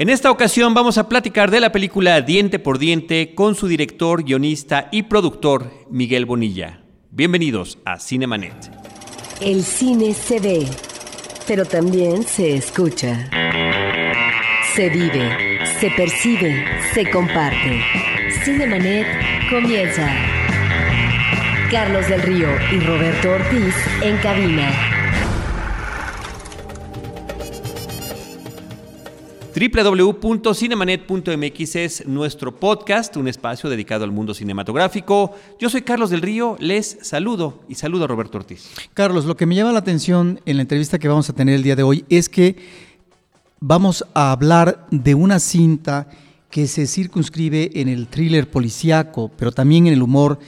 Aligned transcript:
En 0.00 0.08
esta 0.08 0.30
ocasión 0.30 0.72
vamos 0.72 0.96
a 0.96 1.10
platicar 1.10 1.50
de 1.50 1.60
la 1.60 1.72
película 1.72 2.22
Diente 2.22 2.58
por 2.58 2.78
Diente 2.78 3.34
con 3.34 3.54
su 3.54 3.68
director, 3.68 4.24
guionista 4.24 4.88
y 4.90 5.02
productor 5.02 5.70
Miguel 5.90 6.24
Bonilla. 6.24 6.80
Bienvenidos 7.10 7.76
a 7.84 7.98
Cinemanet. 7.98 8.54
El 9.42 9.62
cine 9.62 10.14
se 10.14 10.40
ve, 10.40 10.66
pero 11.46 11.66
también 11.66 12.22
se 12.22 12.54
escucha. 12.54 13.28
Se 14.74 14.88
vive, 14.88 15.58
se 15.78 15.90
percibe, 15.90 16.64
se 16.94 17.10
comparte. 17.10 17.82
Cinemanet 18.42 19.06
comienza. 19.50 20.10
Carlos 21.70 22.08
del 22.08 22.22
Río 22.22 22.48
y 22.72 22.80
Roberto 22.80 23.32
Ortiz 23.32 23.74
en 24.00 24.16
cabina. 24.16 24.89
www.cinemanet.mx 29.60 31.76
es 31.76 32.06
nuestro 32.06 32.56
podcast, 32.56 33.14
un 33.18 33.28
espacio 33.28 33.68
dedicado 33.68 34.04
al 34.04 34.10
mundo 34.10 34.32
cinematográfico. 34.32 35.34
Yo 35.58 35.68
soy 35.68 35.82
Carlos 35.82 36.08
del 36.08 36.22
Río, 36.22 36.56
les 36.58 36.96
saludo 37.02 37.60
y 37.68 37.74
saludo 37.74 38.04
a 38.04 38.06
Roberto 38.06 38.38
Ortiz. 38.38 38.70
Carlos, 38.94 39.26
lo 39.26 39.36
que 39.36 39.44
me 39.44 39.54
llama 39.54 39.72
la 39.72 39.80
atención 39.80 40.40
en 40.46 40.56
la 40.56 40.62
entrevista 40.62 40.98
que 40.98 41.08
vamos 41.08 41.28
a 41.28 41.34
tener 41.34 41.56
el 41.56 41.62
día 41.62 41.76
de 41.76 41.82
hoy 41.82 42.06
es 42.08 42.30
que 42.30 42.56
vamos 43.60 44.06
a 44.14 44.32
hablar 44.32 44.86
de 44.90 45.14
una 45.14 45.38
cinta 45.38 46.08
que 46.48 46.66
se 46.66 46.86
circunscribe 46.86 47.72
en 47.74 47.88
el 47.88 48.06
thriller 48.06 48.50
policíaco, 48.50 49.30
pero 49.36 49.52
también 49.52 49.86
en 49.86 49.92
el 49.92 50.02
humor 50.02 50.38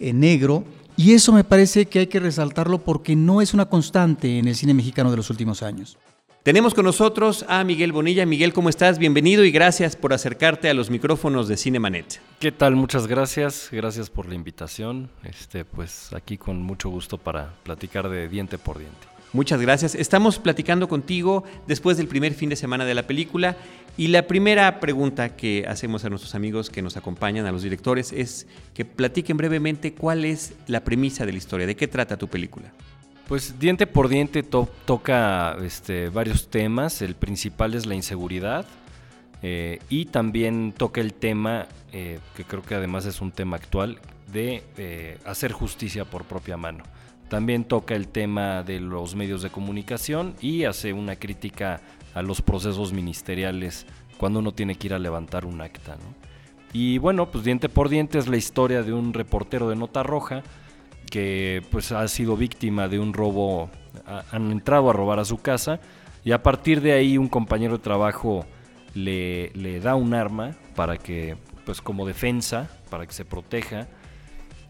eh, 0.00 0.14
negro. 0.14 0.64
Y 0.96 1.12
eso 1.12 1.34
me 1.34 1.44
parece 1.44 1.84
que 1.86 1.98
hay 1.98 2.06
que 2.06 2.20
resaltarlo 2.20 2.78
porque 2.78 3.16
no 3.16 3.42
es 3.42 3.52
una 3.52 3.66
constante 3.66 4.38
en 4.38 4.48
el 4.48 4.56
cine 4.56 4.72
mexicano 4.72 5.10
de 5.10 5.18
los 5.18 5.28
últimos 5.28 5.62
años. 5.62 5.98
Tenemos 6.42 6.74
con 6.74 6.84
nosotros 6.84 7.44
a 7.46 7.62
Miguel 7.62 7.92
Bonilla. 7.92 8.26
Miguel, 8.26 8.52
¿cómo 8.52 8.68
estás? 8.68 8.98
Bienvenido 8.98 9.44
y 9.44 9.52
gracias 9.52 9.94
por 9.94 10.12
acercarte 10.12 10.68
a 10.68 10.74
los 10.74 10.90
micrófonos 10.90 11.46
de 11.46 11.56
Cinemanet. 11.56 12.20
¿Qué 12.40 12.50
tal? 12.50 12.74
Muchas 12.74 13.06
gracias. 13.06 13.68
Gracias 13.70 14.10
por 14.10 14.26
la 14.26 14.34
invitación. 14.34 15.08
Este, 15.22 15.64
pues 15.64 16.12
aquí 16.12 16.38
con 16.38 16.60
mucho 16.60 16.88
gusto 16.88 17.16
para 17.16 17.54
platicar 17.62 18.08
de 18.08 18.28
diente 18.28 18.58
por 18.58 18.80
diente. 18.80 19.06
Muchas 19.32 19.60
gracias. 19.60 19.94
Estamos 19.94 20.40
platicando 20.40 20.88
contigo 20.88 21.44
después 21.68 21.96
del 21.96 22.08
primer 22.08 22.34
fin 22.34 22.48
de 22.48 22.56
semana 22.56 22.84
de 22.84 22.94
la 22.94 23.06
película 23.06 23.56
y 23.96 24.08
la 24.08 24.26
primera 24.26 24.80
pregunta 24.80 25.36
que 25.36 25.64
hacemos 25.68 26.04
a 26.04 26.10
nuestros 26.10 26.34
amigos 26.34 26.70
que 26.70 26.82
nos 26.82 26.96
acompañan, 26.96 27.46
a 27.46 27.52
los 27.52 27.62
directores, 27.62 28.10
es 28.10 28.48
que 28.74 28.84
platiquen 28.84 29.36
brevemente 29.36 29.94
cuál 29.94 30.24
es 30.24 30.54
la 30.66 30.82
premisa 30.82 31.24
de 31.24 31.30
la 31.30 31.38
historia, 31.38 31.68
de 31.68 31.76
qué 31.76 31.86
trata 31.86 32.16
tu 32.16 32.26
película. 32.26 32.72
Pues 33.28 33.58
diente 33.58 33.86
por 33.86 34.08
diente 34.08 34.42
toca 34.42 35.56
este, 35.62 36.08
varios 36.08 36.48
temas. 36.48 37.02
El 37.02 37.14
principal 37.14 37.74
es 37.74 37.86
la 37.86 37.94
inseguridad 37.94 38.66
eh, 39.42 39.80
y 39.88 40.06
también 40.06 40.72
toca 40.76 41.00
el 41.00 41.14
tema, 41.14 41.66
eh, 41.92 42.18
que 42.36 42.44
creo 42.44 42.62
que 42.62 42.74
además 42.74 43.06
es 43.06 43.20
un 43.20 43.32
tema 43.32 43.56
actual, 43.56 43.98
de 44.32 44.62
eh, 44.76 45.18
hacer 45.24 45.52
justicia 45.52 46.04
por 46.04 46.24
propia 46.24 46.56
mano. 46.56 46.84
También 47.28 47.64
toca 47.64 47.94
el 47.94 48.08
tema 48.08 48.62
de 48.62 48.80
los 48.80 49.14
medios 49.14 49.42
de 49.42 49.50
comunicación 49.50 50.34
y 50.40 50.64
hace 50.64 50.92
una 50.92 51.16
crítica 51.16 51.80
a 52.14 52.22
los 52.22 52.42
procesos 52.42 52.92
ministeriales 52.92 53.86
cuando 54.18 54.40
uno 54.40 54.52
tiene 54.52 54.74
que 54.74 54.88
ir 54.88 54.94
a 54.94 54.98
levantar 54.98 55.44
un 55.44 55.60
acta. 55.60 55.96
Y 56.72 56.98
bueno, 56.98 57.30
pues 57.30 57.44
diente 57.44 57.68
por 57.68 57.88
diente 57.88 58.18
es 58.18 58.28
la 58.28 58.36
historia 58.36 58.82
de 58.82 58.92
un 58.92 59.12
reportero 59.12 59.68
de 59.68 59.76
nota 59.76 60.02
roja 60.02 60.42
que 61.12 61.62
pues 61.70 61.92
ha 61.92 62.08
sido 62.08 62.38
víctima 62.38 62.88
de 62.88 62.98
un 62.98 63.12
robo, 63.12 63.68
han 64.30 64.50
entrado 64.50 64.88
a 64.88 64.94
robar 64.94 65.18
a 65.18 65.26
su 65.26 65.36
casa 65.36 65.78
y 66.24 66.32
a 66.32 66.42
partir 66.42 66.80
de 66.80 66.92
ahí 66.92 67.18
un 67.18 67.28
compañero 67.28 67.76
de 67.76 67.82
trabajo 67.82 68.46
le, 68.94 69.50
le 69.50 69.78
da 69.78 69.94
un 69.94 70.14
arma 70.14 70.56
para 70.74 70.96
que, 70.96 71.36
pues 71.66 71.82
como 71.82 72.06
defensa, 72.06 72.70
para 72.88 73.06
que 73.06 73.12
se 73.12 73.26
proteja. 73.26 73.88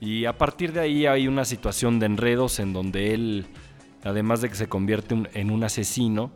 Y 0.01 0.25
a 0.25 0.37
partir 0.37 0.73
de 0.73 0.81
ahí 0.81 1.07
hay 1.07 1.29
una 1.29 1.45
situación 1.45 2.01
de 2.01 2.07
enredos 2.07 2.59
en 2.59 2.73
donde 2.73 3.15
él, 3.15 3.47
además 4.03 4.41
de 4.41 4.49
que 4.49 4.57
se 4.57 4.69
convierte 4.69 5.17
en 5.35 5.49
un 5.53 5.63
asesino, 5.63 6.33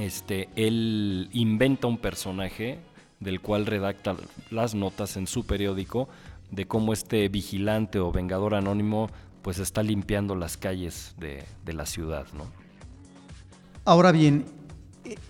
este, 0.00 0.48
él 0.56 1.28
inventa 1.34 1.86
un 1.86 1.98
personaje 1.98 2.78
del 3.20 3.42
cual 3.42 3.66
redacta 3.66 4.16
las 4.50 4.74
notas 4.74 5.18
en 5.18 5.26
su 5.26 5.44
periódico 5.44 6.08
de 6.50 6.66
cómo 6.66 6.92
este 6.92 7.28
vigilante 7.28 7.98
o 7.98 8.12
vengador 8.12 8.54
anónimo 8.54 9.08
pues 9.42 9.58
está 9.58 9.82
limpiando 9.82 10.34
las 10.34 10.56
calles 10.56 11.14
de, 11.18 11.44
la 11.72 11.86
ciudad, 11.86 12.26
¿no? 12.34 12.44
Ahora 13.84 14.12
bien, 14.12 14.44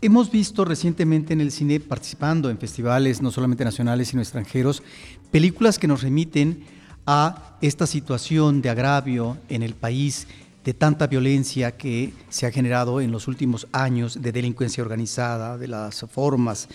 hemos 0.00 0.30
visto 0.30 0.64
recientemente 0.64 1.32
en 1.32 1.40
el 1.40 1.52
cine, 1.52 1.78
participando 1.78 2.50
en 2.50 2.58
festivales 2.58 3.22
no 3.22 3.30
solamente 3.30 3.64
nacionales 3.64 4.08
sino 4.08 4.22
extranjeros, 4.22 4.82
películas 5.30 5.78
que 5.78 5.86
nos 5.86 6.02
remiten 6.02 6.64
a 7.06 7.56
esta 7.60 7.86
situación 7.86 8.60
de 8.60 8.70
agravio 8.70 9.36
en 9.48 9.62
el 9.62 9.74
país, 9.74 10.26
de 10.64 10.74
tanta 10.74 11.06
violencia 11.06 11.76
que 11.76 12.12
se 12.28 12.46
ha 12.46 12.50
generado 12.50 13.00
en 13.00 13.12
los 13.12 13.28
últimos 13.28 13.68
años, 13.72 14.20
de 14.20 14.32
delincuencia 14.32 14.82
organizada, 14.82 15.56
de 15.56 15.68
las 15.68 16.04
formas 16.10 16.68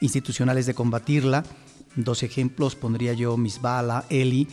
institucionales 0.00 0.66
de 0.66 0.74
combatirla 0.74 1.44
Dos 1.96 2.22
ejemplos 2.22 2.76
pondría 2.76 3.12
yo 3.12 3.36
Misbala, 3.36 4.04
Eli. 4.08 4.48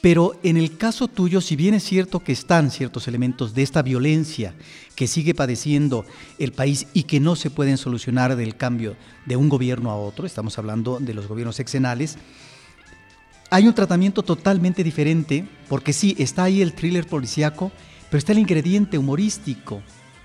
Pero 0.00 0.38
en 0.44 0.56
el 0.56 0.76
caso 0.76 1.08
tuyo, 1.08 1.40
si 1.40 1.56
bien 1.56 1.74
es 1.74 1.82
cierto 1.82 2.20
que 2.20 2.30
están 2.30 2.70
ciertos 2.70 3.08
elementos 3.08 3.52
de 3.52 3.62
esta 3.62 3.82
violencia 3.82 4.54
que 4.94 5.08
sigue 5.08 5.34
padeciendo 5.34 6.04
el 6.38 6.52
país 6.52 6.86
y 6.94 7.02
que 7.02 7.18
no 7.18 7.34
se 7.34 7.50
pueden 7.50 7.78
solucionar 7.78 8.36
del 8.36 8.56
cambio 8.56 8.96
de 9.26 9.36
un 9.36 9.48
gobierno 9.48 9.90
a 9.90 9.96
otro, 9.96 10.24
estamos 10.24 10.56
hablando 10.56 10.98
de 11.00 11.14
los 11.14 11.26
gobiernos 11.26 11.56
sexenales, 11.56 12.16
hay 13.50 13.66
un 13.66 13.74
tratamiento 13.74 14.22
totalmente 14.22 14.84
diferente, 14.84 15.48
porque 15.68 15.92
sí, 15.92 16.14
está 16.18 16.44
ahí 16.44 16.60
el 16.60 16.74
thriller 16.74 17.06
policíaco, 17.06 17.72
pero 18.10 18.18
está 18.18 18.32
el 18.32 18.38
ingrediente 18.38 18.98
humorístico, 18.98 19.82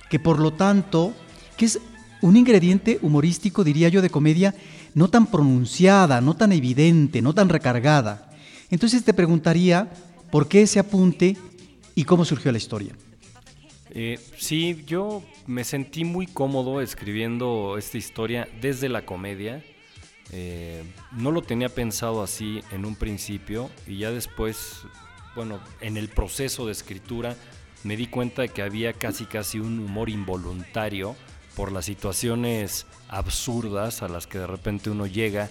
que 0.09 0.19
por 0.19 0.39
lo 0.39 0.53
tanto, 0.53 1.13
que 1.57 1.65
es 1.65 1.79
un 2.21 2.35
ingrediente 2.35 2.99
humorístico, 3.01 3.63
diría 3.63 3.89
yo, 3.89 4.01
de 4.01 4.09
comedia 4.09 4.53
no 4.93 5.09
tan 5.09 5.25
pronunciada, 5.27 6.21
no 6.21 6.35
tan 6.35 6.51
evidente, 6.51 7.21
no 7.21 7.33
tan 7.33 7.49
recargada. 7.49 8.31
Entonces 8.69 9.03
te 9.03 9.13
preguntaría 9.13 9.91
por 10.31 10.47
qué 10.47 10.63
ese 10.63 10.79
apunte 10.79 11.37
y 11.95 12.03
cómo 12.05 12.25
surgió 12.25 12.51
la 12.51 12.57
historia. 12.57 12.93
Eh, 13.91 14.19
sí, 14.37 14.83
yo 14.87 15.23
me 15.45 15.63
sentí 15.63 16.03
muy 16.03 16.25
cómodo 16.25 16.81
escribiendo 16.81 17.77
esta 17.77 17.97
historia 17.97 18.47
desde 18.59 18.89
la 18.89 19.05
comedia. 19.05 19.63
Eh, 20.31 20.83
no 21.11 21.31
lo 21.31 21.43
tenía 21.43 21.69
pensado 21.69 22.23
así 22.23 22.61
en 22.71 22.85
un 22.85 22.95
principio 22.95 23.69
y 23.85 23.99
ya 23.99 24.09
después, 24.09 24.81
bueno, 25.35 25.59
en 25.81 25.97
el 25.97 26.09
proceso 26.09 26.65
de 26.65 26.71
escritura 26.71 27.35
me 27.83 27.97
di 27.97 28.07
cuenta 28.07 28.41
de 28.41 28.49
que 28.49 28.63
había 28.63 28.93
casi 28.93 29.25
casi 29.25 29.59
un 29.59 29.77
humor 29.79 30.09
involuntario 30.09 31.15
por 31.55 31.71
las 31.71 31.85
situaciones 31.85 32.85
absurdas 33.09 34.01
a 34.01 34.07
las 34.07 34.27
que 34.27 34.39
de 34.39 34.47
repente 34.47 34.89
uno 34.89 35.05
llega 35.05 35.49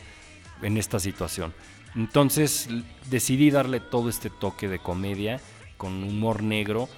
en 0.63 0.77
esta 0.77 0.99
situación. 1.01 1.53
Entonces 1.95 2.69
decidí 3.11 3.51
darle 3.51 3.81
todo 3.81 4.09
este 4.09 4.31
toque 4.31 4.69
de 4.69 4.79
comedia 4.79 5.41
con 5.77 6.03
humor 6.03 6.43
negro, 6.43 6.89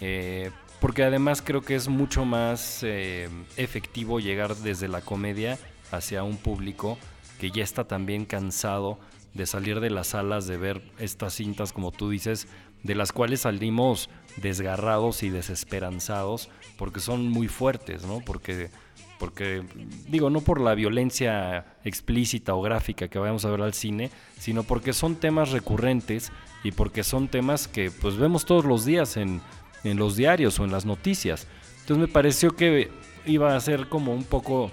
eh, 0.00 0.50
porque 0.80 1.04
además 1.04 1.42
creo 1.42 1.62
que 1.62 1.76
es 1.76 1.88
mucho 1.88 2.24
más 2.24 2.80
eh, 2.82 3.28
efectivo 3.56 4.18
llegar 4.18 4.56
desde 4.56 4.88
la 4.88 5.00
comedia 5.00 5.58
hacia 5.92 6.24
un 6.24 6.36
público 6.36 6.98
que 7.38 7.50
ya 7.50 7.62
está 7.62 7.84
también 7.84 8.24
cansado 8.24 8.98
de 9.34 9.46
salir 9.46 9.80
de 9.80 9.90
las 9.90 10.08
salas, 10.08 10.46
de 10.46 10.56
ver 10.56 10.82
estas 10.98 11.34
cintas, 11.34 11.72
como 11.72 11.92
tú 11.92 12.10
dices, 12.10 12.48
de 12.82 12.94
las 12.94 13.12
cuales 13.12 13.42
salimos 13.42 14.08
desgarrados 14.36 15.22
y 15.22 15.30
desesperanzados 15.30 16.48
porque 16.76 17.00
son 17.00 17.28
muy 17.28 17.48
fuertes, 17.48 18.04
¿no? 18.04 18.20
Porque, 18.20 18.70
porque, 19.18 19.62
digo, 20.08 20.30
no 20.30 20.40
por 20.40 20.60
la 20.60 20.74
violencia 20.74 21.76
explícita 21.84 22.54
o 22.54 22.62
gráfica 22.62 23.08
que 23.08 23.18
vayamos 23.18 23.44
a 23.44 23.50
ver 23.50 23.62
al 23.62 23.74
cine, 23.74 24.10
sino 24.38 24.62
porque 24.64 24.92
son 24.92 25.16
temas 25.16 25.50
recurrentes 25.50 26.32
y 26.64 26.72
porque 26.72 27.04
son 27.04 27.28
temas 27.28 27.68
que 27.68 27.90
pues 27.90 28.16
vemos 28.16 28.44
todos 28.44 28.64
los 28.64 28.84
días 28.84 29.16
en, 29.16 29.40
en 29.84 29.96
los 29.96 30.16
diarios 30.16 30.58
o 30.58 30.64
en 30.64 30.72
las 30.72 30.86
noticias. 30.86 31.46
Entonces 31.80 31.98
me 31.98 32.08
pareció 32.08 32.56
que 32.56 32.90
iba 33.26 33.54
a 33.54 33.60
ser 33.60 33.88
como 33.88 34.14
un 34.14 34.24
poco 34.24 34.70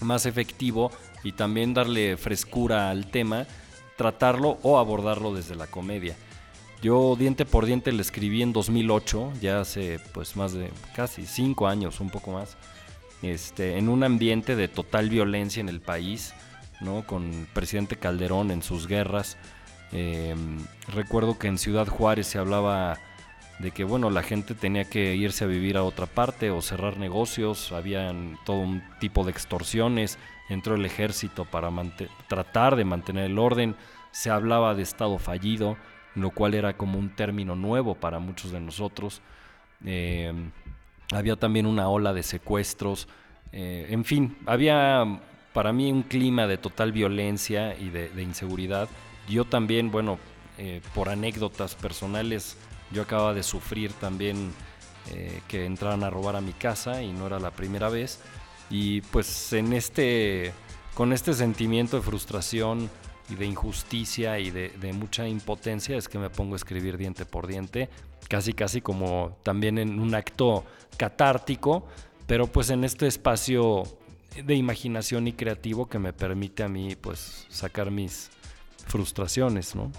más 0.00 0.26
efectivo 0.26 0.90
y 1.24 1.32
también 1.32 1.74
darle 1.74 2.16
frescura 2.16 2.90
al 2.90 3.10
tema, 3.10 3.46
tratarlo 3.96 4.58
o 4.62 4.78
abordarlo 4.78 5.34
desde 5.34 5.54
la 5.54 5.66
comedia. 5.66 6.16
Yo 6.82 7.14
diente 7.14 7.44
por 7.44 7.64
diente 7.64 7.92
le 7.92 8.02
escribí 8.02 8.42
en 8.42 8.52
2008, 8.52 9.34
ya 9.40 9.60
hace 9.60 10.00
pues 10.12 10.36
más 10.36 10.52
de 10.52 10.68
casi 10.96 11.26
cinco 11.26 11.68
años, 11.68 12.00
un 12.00 12.10
poco 12.10 12.32
más, 12.32 12.56
este, 13.22 13.78
en 13.78 13.88
un 13.88 14.02
ambiente 14.02 14.56
de 14.56 14.66
total 14.66 15.08
violencia 15.08 15.60
en 15.60 15.68
el 15.68 15.80
país, 15.80 16.34
¿no? 16.80 17.06
con 17.06 17.32
el 17.32 17.46
presidente 17.46 17.94
Calderón 17.94 18.50
en 18.50 18.64
sus 18.64 18.88
guerras. 18.88 19.36
Em, 19.92 20.58
recuerdo 20.92 21.38
que 21.38 21.46
en 21.46 21.56
Ciudad 21.56 21.86
Juárez 21.86 22.26
se 22.26 22.38
hablaba 22.38 22.98
de 23.60 23.70
que 23.70 23.84
bueno, 23.84 24.10
la 24.10 24.24
gente 24.24 24.56
tenía 24.56 24.82
que 24.82 25.14
irse 25.14 25.44
a 25.44 25.46
vivir 25.46 25.76
a 25.76 25.84
otra 25.84 26.06
parte 26.06 26.50
o 26.50 26.60
cerrar 26.62 26.96
negocios, 26.96 27.70
habían 27.70 28.38
todo 28.44 28.58
un 28.58 28.82
tipo 28.98 29.22
de 29.22 29.30
extorsiones, 29.30 30.18
entró 30.48 30.74
el 30.74 30.84
ejército 30.84 31.44
para 31.44 31.70
tratar 32.26 32.74
de 32.74 32.84
mantener 32.84 33.26
el 33.26 33.38
orden, 33.38 33.76
se 34.10 34.30
hablaba 34.30 34.74
de 34.74 34.82
estado 34.82 35.18
fallido, 35.18 35.76
lo 36.14 36.30
cual 36.30 36.54
era 36.54 36.76
como 36.76 36.98
un 36.98 37.10
término 37.10 37.56
nuevo 37.56 37.94
para 37.94 38.18
muchos 38.18 38.52
de 38.52 38.60
nosotros. 38.60 39.22
Eh, 39.84 40.32
había 41.12 41.36
también 41.36 41.66
una 41.66 41.88
ola 41.88 42.12
de 42.12 42.22
secuestros, 42.22 43.08
eh, 43.52 43.86
en 43.90 44.04
fin, 44.04 44.36
había 44.46 45.20
para 45.52 45.72
mí 45.72 45.92
un 45.92 46.02
clima 46.02 46.46
de 46.46 46.56
total 46.56 46.92
violencia 46.92 47.76
y 47.78 47.90
de, 47.90 48.22
inseguridad. 48.22 48.88
Yo 49.28 49.44
también, 49.44 49.90
bueno, 49.90 50.18
eh, 50.58 50.80
por 50.94 51.08
anécdotas 51.08 51.74
personales, 51.74 52.56
yo 52.90 53.02
acababa 53.02 53.34
de 53.34 53.42
sufrir 53.42 53.92
también 53.92 54.52
que 55.48 55.66
entraran 55.66 56.04
a 56.04 56.10
robar 56.10 56.36
a 56.36 56.40
mi 56.40 56.52
casa 56.52 57.02
y 57.02 57.12
no 57.12 57.26
era 57.26 57.40
la 57.40 57.50
primera 57.50 57.88
vez. 57.88 58.20
Y 58.70 59.00
pues 59.00 59.52
en 59.52 59.72
este, 59.72 60.52
con 60.94 61.12
este 61.12 61.34
sentimiento 61.34 61.96
de 61.96 62.02
frustración 62.02 62.88
y 63.28 63.34
de 63.34 63.46
injusticia 63.46 64.38
y 64.38 64.50
de, 64.50 64.92
mucha 64.92 65.26
impotencia 65.26 65.96
es 65.96 66.08
que 66.08 66.18
me 66.18 66.30
pongo 66.30 66.54
a 66.54 66.56
escribir 66.56 66.98
diente 66.98 67.24
por 67.24 67.46
diente, 67.46 67.88
casi 68.28 68.52
casi 68.52 68.80
como 68.80 69.36
también 69.42 69.78
en 69.78 69.98
un 70.00 70.14
acto 70.14 70.64
catártico, 70.96 71.86
pero 72.26 72.46
pues 72.46 72.70
en 72.70 72.84
este 72.84 73.06
espacio 73.06 73.84
de 74.44 74.54
imaginación 74.54 75.28
y 75.28 75.32
creativo 75.32 75.88
que 75.88 75.98
me 75.98 76.12
permite 76.12 76.62
a 76.62 76.68
mí 76.68 76.96
pues 76.96 77.46
sacar 77.48 77.90
mis 77.90 78.30
frustraciones, 78.86 79.74
¿no? 79.74 79.90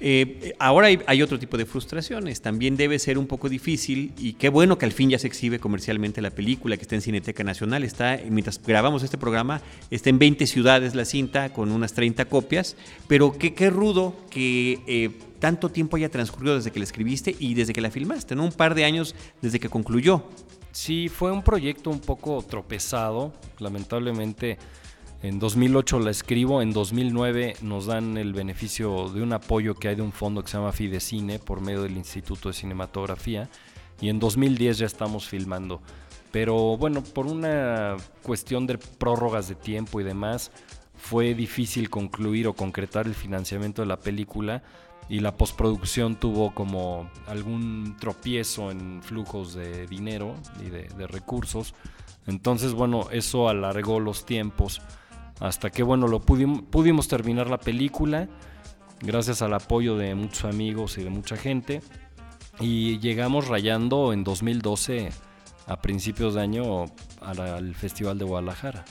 Eh, 0.00 0.54
ahora 0.58 0.88
hay, 1.06 1.22
otro 1.22 1.38
tipo 1.38 1.56
de 1.56 1.66
frustraciones. 1.66 2.40
También 2.40 2.76
debe 2.76 2.98
ser 2.98 3.18
un 3.18 3.26
poco 3.26 3.48
difícil 3.48 4.12
y 4.18 4.34
qué 4.34 4.48
bueno 4.48 4.78
que 4.78 4.86
al 4.86 4.92
fin 4.92 5.10
ya 5.10 5.18
se 5.18 5.26
exhibe 5.26 5.58
comercialmente 5.58 6.20
la 6.22 6.30
película, 6.30 6.76
que 6.76 6.82
está 6.82 6.94
en 6.94 7.02
Cineteca 7.02 7.42
Nacional. 7.44 7.84
Está, 7.84 8.18
mientras 8.28 8.60
grabamos 8.62 9.02
este 9.02 9.18
programa, 9.18 9.60
está 9.90 10.10
en 10.10 10.18
20 10.18 10.46
ciudades 10.46 10.94
la 10.94 11.04
cinta 11.04 11.52
con 11.52 11.72
unas 11.72 11.94
30 11.94 12.26
copias. 12.26 12.76
Pero 13.08 13.32
qué, 13.32 13.54
qué 13.54 13.70
rudo 13.70 14.14
que 14.30 14.80
eh, 14.86 15.10
tanto 15.38 15.68
tiempo 15.70 15.96
haya 15.96 16.08
transcurrido 16.08 16.56
desde 16.56 16.70
que 16.70 16.78
la 16.78 16.84
escribiste 16.84 17.34
y 17.38 17.54
desde 17.54 17.72
que 17.72 17.80
la 17.80 17.90
filmaste, 17.90 18.34
¿no? 18.34 18.44
Un 18.44 18.52
par 18.52 18.74
de 18.74 18.84
años 18.84 19.14
desde 19.42 19.58
que 19.58 19.68
concluyó. 19.68 20.24
Sí, 20.70 21.08
fue 21.08 21.32
un 21.32 21.42
proyecto 21.42 21.90
un 21.90 22.00
poco 22.00 22.42
tropezado. 22.42 23.32
Lamentablemente 23.58 24.58
en 25.20 25.40
2008 25.40 25.98
la 25.98 26.10
escribo, 26.10 26.62
en 26.62 26.72
2009 26.72 27.56
nos 27.62 27.86
dan 27.86 28.16
el 28.16 28.32
beneficio 28.32 29.08
de 29.08 29.20
un 29.20 29.32
apoyo 29.32 29.74
que 29.74 29.88
hay 29.88 29.96
de 29.96 30.02
un 30.02 30.12
fondo 30.12 30.42
que 30.42 30.48
se 30.48 30.56
llama 30.56 30.70
Fidecine 30.70 31.40
por 31.40 31.60
medio 31.60 31.82
del 31.82 31.96
Instituto 31.96 32.50
de 32.50 32.52
Cinematografía 32.52 33.48
y 34.00 34.10
en 34.10 34.20
2010 34.20 34.78
ya 34.78 34.86
estamos 34.86 35.28
filmando. 35.28 35.82
Pero 36.30 36.76
bueno, 36.76 37.02
por 37.02 37.26
una 37.26 37.96
cuestión 38.22 38.68
de 38.68 38.78
prórrogas 38.78 39.48
de 39.48 39.56
tiempo 39.56 40.00
y 40.00 40.04
demás, 40.04 40.52
fue 40.96 41.34
difícil 41.34 41.90
concluir 41.90 42.46
o 42.46 42.52
concretar 42.52 43.06
el 43.06 43.14
financiamiento 43.14 43.82
de 43.82 43.88
la 43.88 43.98
película 43.98 44.62
y 45.08 45.18
la 45.18 45.36
postproducción 45.36 46.14
tuvo 46.14 46.54
como 46.54 47.10
algún 47.26 47.96
tropiezo 47.98 48.70
en 48.70 49.02
flujos 49.02 49.54
de 49.54 49.88
dinero 49.88 50.36
y 50.60 50.70
de, 50.70 50.82
de 50.96 51.06
recursos. 51.08 51.74
Entonces, 52.26 52.72
bueno, 52.72 53.08
eso 53.10 53.48
alargó 53.48 53.98
los 53.98 54.24
tiempos 54.24 54.80
hasta 55.40 55.70
que 55.70 55.82
bueno, 55.82 56.08
lo 56.08 56.20
pudimos, 56.20 57.08
terminar 57.08 57.48
la 57.48 57.58
película 57.58 58.28
gracias 59.00 59.42
al 59.42 59.54
apoyo 59.54 59.96
de 59.96 60.14
muchos 60.14 60.44
amigos 60.44 60.98
y 60.98 61.04
de 61.04 61.10
mucha 61.10 61.36
gente. 61.36 61.82
Y 62.60 62.98
llegamos 62.98 63.46
rayando 63.46 64.12
en 64.12 64.24
2012, 64.24 65.10
a 65.66 65.80
principios 65.80 66.34
de 66.34 66.40
año, 66.40 66.86
al 67.20 67.74
Festival 67.76 68.18
de 68.18 68.24
Guadalajara. 68.24 68.84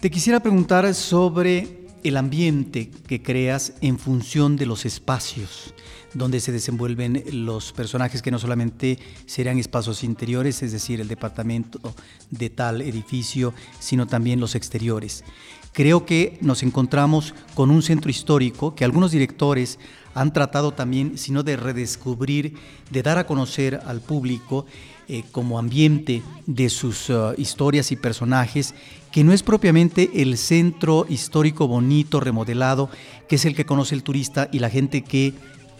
Te 0.00 0.10
quisiera 0.10 0.40
preguntar 0.40 0.92
sobre 0.94 1.86
el 2.02 2.16
ambiente 2.16 2.90
que 2.90 3.22
creas 3.22 3.74
en 3.80 3.98
función 3.98 4.56
de 4.56 4.66
los 4.66 4.84
espacios 4.84 5.72
donde 6.14 6.40
se 6.40 6.52
desenvuelven 6.52 7.24
los 7.32 7.72
personajes 7.72 8.22
que 8.22 8.30
no 8.30 8.38
solamente 8.38 8.98
serían 9.26 9.58
espacios 9.58 10.04
interiores, 10.04 10.62
es 10.62 10.72
decir, 10.72 11.00
el 11.00 11.08
departamento 11.08 11.94
de 12.30 12.50
tal 12.50 12.82
edificio, 12.82 13.54
sino 13.78 14.06
también 14.06 14.40
los 14.40 14.54
exteriores. 14.54 15.24
Creo 15.72 16.04
que 16.04 16.38
nos 16.42 16.62
encontramos 16.62 17.34
con 17.54 17.70
un 17.70 17.82
centro 17.82 18.10
histórico 18.10 18.74
que 18.74 18.84
algunos 18.84 19.10
directores 19.10 19.78
han 20.14 20.32
tratado 20.34 20.72
también, 20.72 21.16
sino 21.16 21.42
de 21.42 21.56
redescubrir, 21.56 22.54
de 22.90 23.02
dar 23.02 23.16
a 23.16 23.26
conocer 23.26 23.80
al 23.86 24.02
público 24.02 24.66
eh, 25.08 25.24
como 25.32 25.58
ambiente 25.58 26.22
de 26.46 26.68
sus 26.68 27.08
uh, 27.08 27.34
historias 27.38 27.90
y 27.90 27.96
personajes, 27.96 28.74
que 29.10 29.24
no 29.24 29.32
es 29.32 29.42
propiamente 29.42 30.10
el 30.22 30.36
centro 30.36 31.06
histórico 31.08 31.66
bonito, 31.66 32.20
remodelado, 32.20 32.90
que 33.28 33.36
es 33.36 33.44
el 33.44 33.54
que 33.54 33.66
conoce 33.66 33.94
el 33.94 34.02
turista 34.02 34.48
y 34.52 34.58
la 34.58 34.70
gente 34.70 35.02
que 35.02 35.32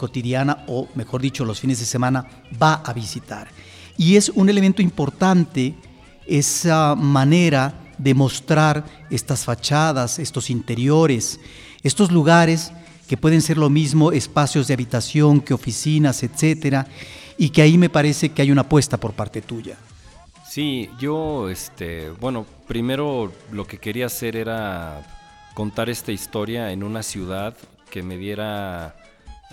cotidiana 0.03 0.65
o, 0.67 0.89
mejor 0.97 1.23
dicho, 1.23 1.45
los 1.45 1.61
fines 1.61 1.79
de 1.79 1.87
semana 1.87 2.27
va 2.61 2.83
a 2.85 2.93
visitar. 2.93 3.47
Y 3.97 4.17
es 4.17 4.31
un 4.31 4.49
elemento 4.49 4.83
importante 4.83 5.77
esa 6.27 6.97
manera 6.97 7.73
de 7.99 8.13
mostrar 8.13 8.85
estas 9.11 9.45
fachadas, 9.45 10.19
estos 10.19 10.51
interiores, 10.51 11.39
estos 11.85 12.11
lugares 12.11 12.73
que 13.07 13.17
pueden 13.17 13.43
ser 13.43 13.59
lo 13.59 13.71
mismo 13.71 14.11
espacios 14.11 14.67
de 14.67 14.75
habitación 14.75 15.41
que 15.41 15.55
oficinas, 15.55 16.25
etcétera, 16.25 16.89
y 17.39 17.51
que 17.51 17.63
ahí 17.63 17.79
me 17.79 17.89
parece 17.89 18.31
que 18.31 18.43
hay 18.43 18.51
una 18.51 18.63
apuesta 18.63 18.97
por 18.97 19.13
parte 19.13 19.41
tuya. 19.41 19.77
Sí, 20.49 20.91
yo, 20.99 21.49
este, 21.49 22.11
bueno, 22.11 22.45
primero 22.67 23.33
lo 23.53 23.69
que 23.69 23.79
quería 23.79 24.07
hacer 24.07 24.35
era 24.35 25.01
contar 25.55 25.89
esta 25.89 26.11
historia 26.11 26.73
en 26.73 26.83
una 26.83 27.05
ciudad 27.05 27.55
que 27.89 28.03
me 28.03 28.17
diera 28.17 28.97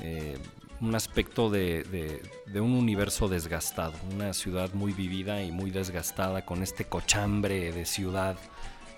eh, 0.02 0.38
un 0.82 0.96
aspecto 0.96 1.50
de, 1.50 2.22
un 2.56 2.72
universo 2.72 3.28
desgastado, 3.28 3.94
una 4.14 4.34
ciudad 4.34 4.74
muy 4.74 4.94
vivida 4.94 5.44
y 5.44 5.52
muy 5.52 5.72
desgastada 5.72 6.46
con 6.46 6.64
este 6.64 6.86
cochambre 6.86 7.72
de 7.72 7.86
ciudad. 7.86 8.38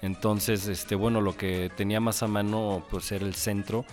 Entonces, 0.01 0.67
este, 0.67 0.95
bueno, 0.95 1.21
lo 1.21 1.35
que 1.35 1.71
tenía 1.75 1.99
más 1.99 2.21
a 2.23 2.27
mano 2.27 2.85
pues 2.89 3.11
era 3.11 3.25
el 3.25 3.35
centro. 3.35 3.85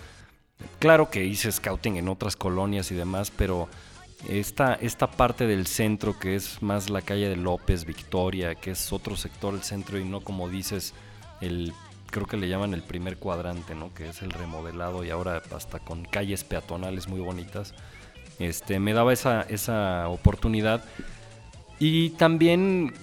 Claro 0.77 1.09
que 1.09 1.25
hice 1.25 1.51
scouting 1.51 1.97
en 1.97 2.09
otras 2.09 2.35
colonias 2.35 2.91
y 2.91 2.95
demás, 2.95 3.31
pero 3.35 3.69
esta, 4.27 4.73
esta 4.75 5.09
parte 5.09 5.47
del 5.47 5.65
centro 5.65 6.19
que 6.19 6.35
es 6.35 6.61
más 6.61 6.89
la 6.89 7.01
calle 7.01 7.29
de 7.29 7.37
López, 7.37 7.85
Victoria, 7.85 8.55
que 8.55 8.71
es 8.71 8.91
otro 8.91 9.15
sector 9.15 9.53
del 9.53 9.63
centro 9.63 9.97
y 9.97 10.03
no 10.03 10.21
como 10.21 10.49
dices 10.49 10.93
el 11.41 11.73
creo 12.09 12.25
que 12.25 12.37
le 12.37 12.49
llaman 12.49 12.73
el 12.73 12.81
primer 12.81 13.17
cuadrante, 13.17 13.75
¿no? 13.75 13.93
Que 13.93 14.09
es 14.09 14.21
el 14.21 14.31
remodelado 14.31 15.03
y 15.03 15.09
ahora 15.09 15.41
hasta 15.55 15.79
con 15.79 16.05
calles 16.05 16.43
peatonales 16.43 17.07
muy 17.07 17.19
bonitas. 17.19 17.73
Este, 18.39 18.79
me 18.79 18.93
daba 18.93 19.13
esa, 19.13 19.41
esa 19.43 20.07
oportunidad. 20.07 20.83
Y 21.79 22.11
también 22.11 22.93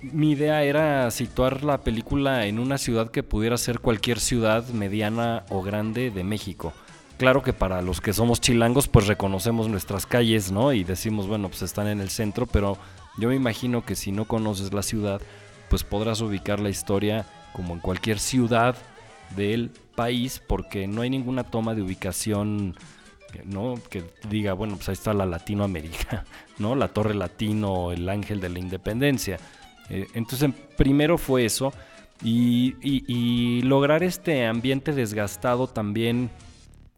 mi 0.00 0.32
idea 0.32 0.64
era 0.64 1.10
situar 1.10 1.62
la 1.62 1.78
película 1.78 2.46
en 2.46 2.58
una 2.58 2.78
ciudad 2.78 3.10
que 3.10 3.22
pudiera 3.22 3.56
ser 3.56 3.78
cualquier 3.78 4.18
ciudad 4.18 4.66
mediana 4.68 5.44
o 5.48 5.62
grande 5.62 6.10
de 6.10 6.24
México. 6.24 6.72
Claro 7.18 7.42
que 7.42 7.52
para 7.52 7.82
los 7.82 8.00
que 8.00 8.12
somos 8.12 8.40
chilangos, 8.40 8.88
pues 8.88 9.06
reconocemos 9.06 9.68
nuestras 9.68 10.06
calles, 10.06 10.50
¿no? 10.50 10.72
Y 10.72 10.82
decimos, 10.82 11.28
bueno, 11.28 11.48
pues 11.48 11.62
están 11.62 11.86
en 11.86 12.00
el 12.00 12.10
centro, 12.10 12.46
pero 12.46 12.78
yo 13.18 13.28
me 13.28 13.36
imagino 13.36 13.84
que 13.84 13.94
si 13.94 14.10
no 14.10 14.24
conoces 14.24 14.72
la 14.72 14.82
ciudad, 14.82 15.20
pues 15.68 15.84
podrás 15.84 16.20
ubicar 16.20 16.58
la 16.58 16.68
historia 16.68 17.24
como 17.52 17.74
en 17.74 17.80
cualquier 17.80 18.18
ciudad 18.18 18.76
del 19.36 19.70
país, 19.94 20.42
porque 20.46 20.86
no 20.86 21.02
hay 21.02 21.10
ninguna 21.10 21.44
toma 21.44 21.74
de 21.74 21.82
ubicación 21.82 22.74
que 23.90 24.04
diga, 24.28 24.52
bueno, 24.52 24.76
pues 24.76 24.88
ahí 24.88 24.92
está 24.92 25.14
la 25.14 25.26
Latinoamérica, 25.26 26.24
¿no? 26.58 26.74
la 26.74 26.88
Torre 26.88 27.14
Latino, 27.14 27.92
el 27.92 28.08
Ángel 28.08 28.40
de 28.40 28.48
la 28.48 28.58
Independencia. 28.58 29.38
Eh, 29.88 30.06
entonces, 30.14 30.50
primero 30.76 31.18
fue 31.18 31.44
eso, 31.44 31.72
y, 32.22 33.62
lograr 33.62 34.02
este 34.02 34.46
ambiente 34.46 34.92
desgastado 34.92 35.66
también, 35.66 36.30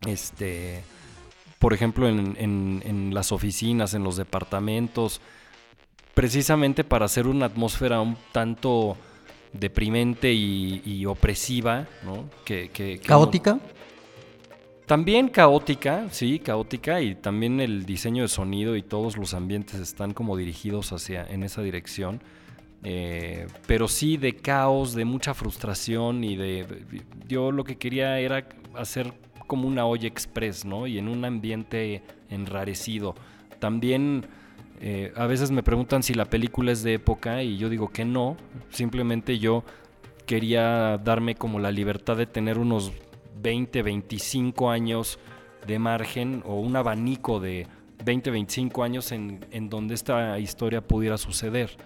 este, 0.07 0.83
por 1.59 1.73
ejemplo, 1.73 2.09
en 2.09 3.11
las 3.15 3.33
oficinas, 3.33 3.95
en 3.95 4.05
los 4.05 4.17
departamentos, 4.17 5.21
precisamente 6.15 6.85
para 6.85 7.07
hacer 7.07 7.27
una 7.27 7.47
atmósfera 7.47 8.01
un 8.01 8.17
tanto 8.33 8.97
deprimente 9.59 10.33
y, 10.33 11.07
opresiva, 11.07 11.87
¿no? 12.05 12.29
Que, 12.45 13.01
¿Caótica? 13.07 13.59
también 14.87 15.29
caótica, 15.29 16.09
sí, 16.11 16.39
caótica, 16.39 17.01
y 17.01 17.15
también 17.15 17.61
el 17.61 17.87
diseño 17.87 18.23
de 18.23 18.29
sonido 18.29 18.77
y 18.77 18.83
todos 18.83 19.17
los 19.17 19.33
ambientes 19.33 19.81
están 19.81 20.13
como 20.13 20.37
dirigidos 20.37 20.93
hacia 20.93 21.25
en 21.25 21.43
esa 21.43 21.63
dirección. 21.63 22.21
Eh, 22.87 23.47
pero 23.67 23.89
sí 23.89 24.19
de 24.19 24.37
caos, 24.37 24.95
de 24.95 25.07
mucha 25.07 25.33
frustración 25.33 26.23
y 26.23 26.37
de, 26.37 26.67
Yo 27.27 27.51
lo 27.51 27.65
que 27.65 27.77
quería 27.77 28.19
era 28.19 28.47
hacer 28.75 29.15
como 29.47 29.67
una 29.67 29.87
olla 29.87 30.07
express, 30.07 30.67
¿no? 30.67 30.87
Y 30.87 30.99
en 30.99 31.09
un 31.09 31.25
ambiente 31.25 32.03
enrarecido 32.29 33.15
también 33.59 34.27
eh, 34.81 35.13
a 35.17 35.27
veces 35.27 35.51
me 35.51 35.63
preguntan 35.63 36.03
si 36.03 36.15
la 36.15 36.25
película 36.27 36.73
es 36.73 36.83
de 36.83 36.95
época 36.95 37.43
y 37.43 37.57
yo 37.57 37.69
digo 37.69 37.91
que 37.91 38.05
no, 38.05 38.37
simplemente 38.71 39.39
yo 39.39 39.65
quería 40.27 40.99
darme 40.99 41.35
como 41.35 41.59
la 41.59 41.71
libertad 41.71 42.17
de 42.17 42.27
tener 42.27 42.59
unos 42.59 42.93
20, 43.43 43.83
25 43.83 44.71
años 44.71 45.19
de 45.67 45.79
margen 45.79 46.43
o 46.47 46.61
un 46.61 46.77
abanico 46.77 47.41
de 47.41 47.67
20, 48.05 48.31
25 48.31 48.83
años 48.83 49.13
en, 49.13 49.45
en 49.51 49.69
donde 49.69 49.95
esta 49.95 50.39
historia 50.39 50.81
pudiera 50.81 51.17
suceder. 51.19 51.77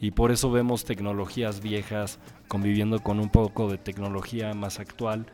Y 0.00 0.12
por 0.12 0.30
eso 0.30 0.50
vemos 0.50 0.84
tecnologías 0.84 1.60
viejas 1.60 2.20
conviviendo 2.46 3.00
con 3.00 3.18
un 3.18 3.30
poco 3.30 3.68
de 3.68 3.78
tecnología 3.78 4.54
más 4.54 4.78
actual. 4.78 5.26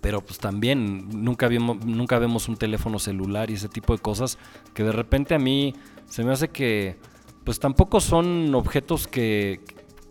Pero 0.00 0.22
pues 0.22 0.38
también 0.38 1.08
nunca, 1.24 1.46
vimos, 1.48 1.84
nunca 1.84 2.18
vemos 2.18 2.48
un 2.48 2.56
teléfono 2.56 2.98
celular 2.98 3.50
y 3.50 3.54
ese 3.54 3.68
tipo 3.68 3.94
de 3.94 4.00
cosas 4.00 4.38
que 4.72 4.82
de 4.82 4.92
repente 4.92 5.34
a 5.34 5.38
mí 5.38 5.74
se 6.10 6.24
me 6.24 6.32
hace 6.32 6.48
que 6.48 6.96
pues 7.44 7.60
tampoco 7.60 8.00
son 8.00 8.54
objetos 8.54 9.06
que, 9.06 9.60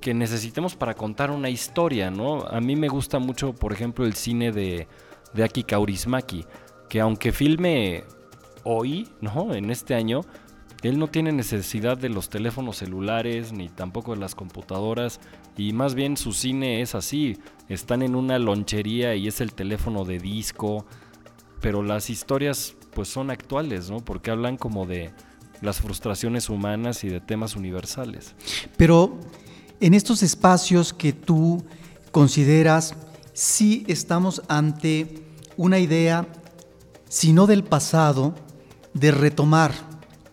que 0.01 0.13
necesitemos 0.13 0.75
para 0.75 0.95
contar 0.95 1.29
una 1.29 1.49
historia, 1.49 2.09
¿no? 2.09 2.41
A 2.47 2.59
mí 2.61 2.75
me 2.75 2.87
gusta 2.87 3.19
mucho, 3.19 3.53
por 3.53 3.73
ejemplo, 3.73 4.05
el 4.05 4.15
cine 4.15 4.51
de, 4.51 4.87
de 5.33 5.43
Aki 5.43 5.63
Kaurismaki, 5.63 6.45
que 6.87 7.01
aunque 7.01 7.33
filme 7.33 8.05
hoy, 8.63 9.09
¿no? 9.19 9.53
En 9.53 9.69
este 9.69 9.93
año, 9.93 10.21
él 10.83 10.97
no 10.97 11.09
tiene 11.09 11.33
necesidad 11.33 11.97
de 11.97 12.07
los 12.07 12.29
teléfonos 12.29 12.77
celulares 12.77 13.51
ni 13.51 13.67
tampoco 13.67 14.13
de 14.13 14.21
las 14.21 14.35
computadoras 14.35 15.19
y 15.57 15.73
más 15.73 15.95
bien 15.95 16.15
su 16.15 16.31
cine 16.31 16.81
es 16.81 16.95
así, 16.95 17.37
están 17.67 18.03
en 18.03 18.15
una 18.15 18.39
lonchería 18.39 19.15
y 19.15 19.27
es 19.27 19.41
el 19.41 19.53
teléfono 19.53 20.05
de 20.05 20.17
disco, 20.19 20.85
pero 21.59 21.83
las 21.83 22.09
historias 22.09 22.77
pues 22.93 23.09
son 23.09 23.31
actuales, 23.31 23.89
¿no? 23.89 23.97
Porque 23.99 24.31
hablan 24.31 24.55
como 24.55 24.85
de 24.85 25.11
las 25.61 25.81
frustraciones 25.81 26.49
humanas 26.49 27.03
y 27.03 27.09
de 27.09 27.19
temas 27.19 27.55
universales. 27.55 28.35
Pero 28.77 29.19
en 29.79 29.93
estos 29.93 30.23
espacios 30.23 30.93
que 30.93 31.13
tú 31.13 31.63
consideras, 32.11 32.95
sí 33.33 33.83
estamos 33.87 34.41
ante 34.47 35.23
una 35.57 35.79
idea, 35.79 36.27
si 37.07 37.33
no 37.33 37.47
del 37.47 37.63
pasado, 37.63 38.35
de 38.93 39.11
retomar 39.11 39.73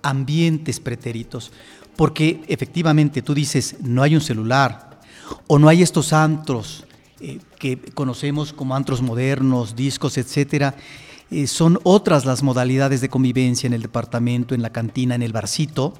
ambientes 0.03 0.81
pretéritos. 0.81 1.53
Porque 1.97 2.43
efectivamente 2.49 3.23
tú 3.23 3.35
dices, 3.35 3.77
no 3.83 4.03
hay 4.03 4.15
un 4.15 4.21
celular 4.21 5.01
o 5.47 5.59
no 5.59 5.69
hay 5.69 5.83
estos 5.83 6.13
antros 6.13 6.85
eh, 7.21 7.39
que 7.59 7.79
conocemos 7.79 8.53
como 8.53 8.77
antros 8.77 9.01
modernos, 9.01 9.75
discos, 9.75 10.19
etcétera. 10.19 10.75
Eh, 11.31 11.47
son 11.47 11.79
otras 11.83 12.25
las 12.25 12.43
modalidades 12.43 13.01
de 13.01 13.09
convivencia 13.09 13.67
en 13.67 13.73
el 13.73 13.83
departamento, 13.83 14.55
en 14.55 14.63
la 14.63 14.71
cantina, 14.71 15.15
en 15.15 15.23
el 15.23 15.33
barcito. 15.33 15.95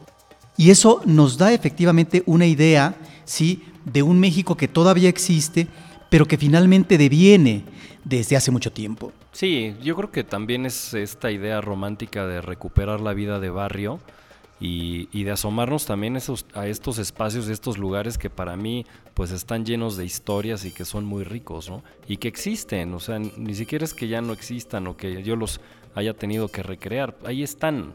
Y 0.57 0.71
eso 0.71 1.03
nos 1.05 1.37
da 1.37 1.53
efectivamente 1.53 2.23
una 2.27 2.47
idea 2.47 2.97
¿sí? 3.25 3.65
de 3.85 4.03
un 4.03 4.19
México 4.19 4.57
que 4.57 4.69
todavía 4.69 5.09
existe, 5.09 5.67
pero 6.11 6.27
que 6.27 6.39
finalmente 6.39 6.97
deviene 6.97 7.65
desde 8.05 8.37
hace 8.37 8.51
mucho 8.51 8.73
tiempo. 8.73 9.13
Sí, 9.33 9.75
yo 9.83 9.97
creo 9.97 10.11
que 10.11 10.25
también 10.25 10.65
es 10.65 10.95
esta 10.95 11.31
idea 11.31 11.61
romántica 11.61 12.27
de 12.27 12.41
recuperar 12.41 13.01
la 13.01 13.13
vida 13.13 13.41
de 13.41 13.51
barrio 13.51 14.01
y, 14.59 15.25
de 15.25 15.31
asomarnos 15.31 15.87
también 15.87 16.17
a 16.55 16.67
estos 16.67 16.99
espacios, 16.99 17.49
estos 17.49 17.79
lugares 17.79 18.17
que 18.17 18.31
para 18.31 18.57
mí 18.57 18.87
pues 19.15 19.31
están 19.31 19.65
llenos 19.65 19.97
de 19.97 20.05
historias 20.05 20.65
y 20.65 20.71
que 20.71 20.85
son 20.85 21.05
muy 21.05 21.25
ricos, 21.25 21.69
¿no? 21.69 21.83
Y 22.07 22.17
que 22.17 22.29
existen, 22.29 22.95
o 22.95 23.01
sea, 23.01 23.19
ni 23.19 23.55
siquiera 23.55 23.85
es 23.85 23.93
que 23.93 24.09
ya 24.09 24.21
no 24.23 24.33
existan 24.33 24.87
o 24.87 24.97
que 24.97 25.23
yo 25.23 25.37
los 25.37 25.61
haya 25.95 26.15
tenido 26.15 26.49
que 26.49 26.63
recrear, 26.63 27.17
ahí 27.25 27.43
están, 27.43 27.93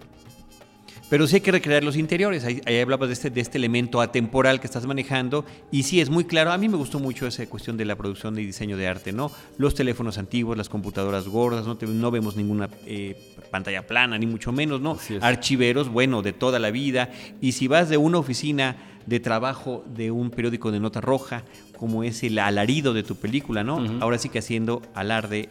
pero 1.12 1.28
sí 1.28 1.36
hay 1.36 1.42
que 1.42 1.52
recrear 1.52 1.84
los 1.84 1.98
interiores. 1.98 2.46
Ahí, 2.46 2.62
hablabas 2.80 3.10
de 3.10 3.14
este, 3.14 3.30
de 3.30 3.42
este 3.42 3.58
elemento 3.58 4.00
atemporal 4.00 4.62
que 4.62 4.68
estás 4.68 4.86
manejando. 4.86 5.44
Y 5.70 5.84
sí, 5.84 6.00
es 6.00 6.10
muy 6.10 6.24
claro. 6.24 6.54
A 6.54 6.58
mí 6.58 6.70
me 6.70 6.78
gustó 6.78 7.00
mucho 7.00 7.28
esa 7.28 7.46
cuestión 7.48 7.76
de 7.76 7.84
la 7.84 7.98
producción 7.98 8.40
y 8.40 8.46
diseño 8.46 8.78
de 8.78 8.88
arte, 8.88 9.12
¿no? 9.12 9.30
Los 9.58 9.76
teléfonos 9.76 10.18
antiguos, 10.18 10.56
las 10.56 10.70
computadoras 10.70 11.28
gordas, 11.28 11.68
no, 11.68 11.78
no 11.86 12.12
vemos 12.12 12.38
ninguna 12.38 12.70
eh, 12.86 13.36
pantalla 13.52 13.86
plana, 13.86 14.18
ni 14.18 14.26
mucho 14.26 14.54
menos, 14.54 14.80
¿no? 14.80 14.98
Archiveros, 15.20 15.90
bueno, 15.90 16.22
de 16.22 16.32
toda 16.32 16.60
la 16.60 16.72
vida. 16.72 17.10
Y 17.42 17.52
si 17.52 17.68
vas 17.68 17.90
de 17.90 17.98
una 17.98 18.18
oficina 18.18 18.78
de 19.06 19.20
trabajo 19.20 19.84
de 19.94 20.12
un 20.12 20.32
periódico 20.32 20.72
de 20.72 20.80
nota 20.80 21.02
roja, 21.02 21.44
como 21.76 22.06
es 22.06 22.24
el 22.24 22.40
alarido 22.40 22.94
de 22.94 23.04
tu 23.04 23.18
película, 23.18 23.66
¿no? 23.66 23.84
Ahora 24.00 24.18
sí 24.18 24.30
que 24.30 24.40
haciendo 24.40 24.82
alarde 24.94 25.50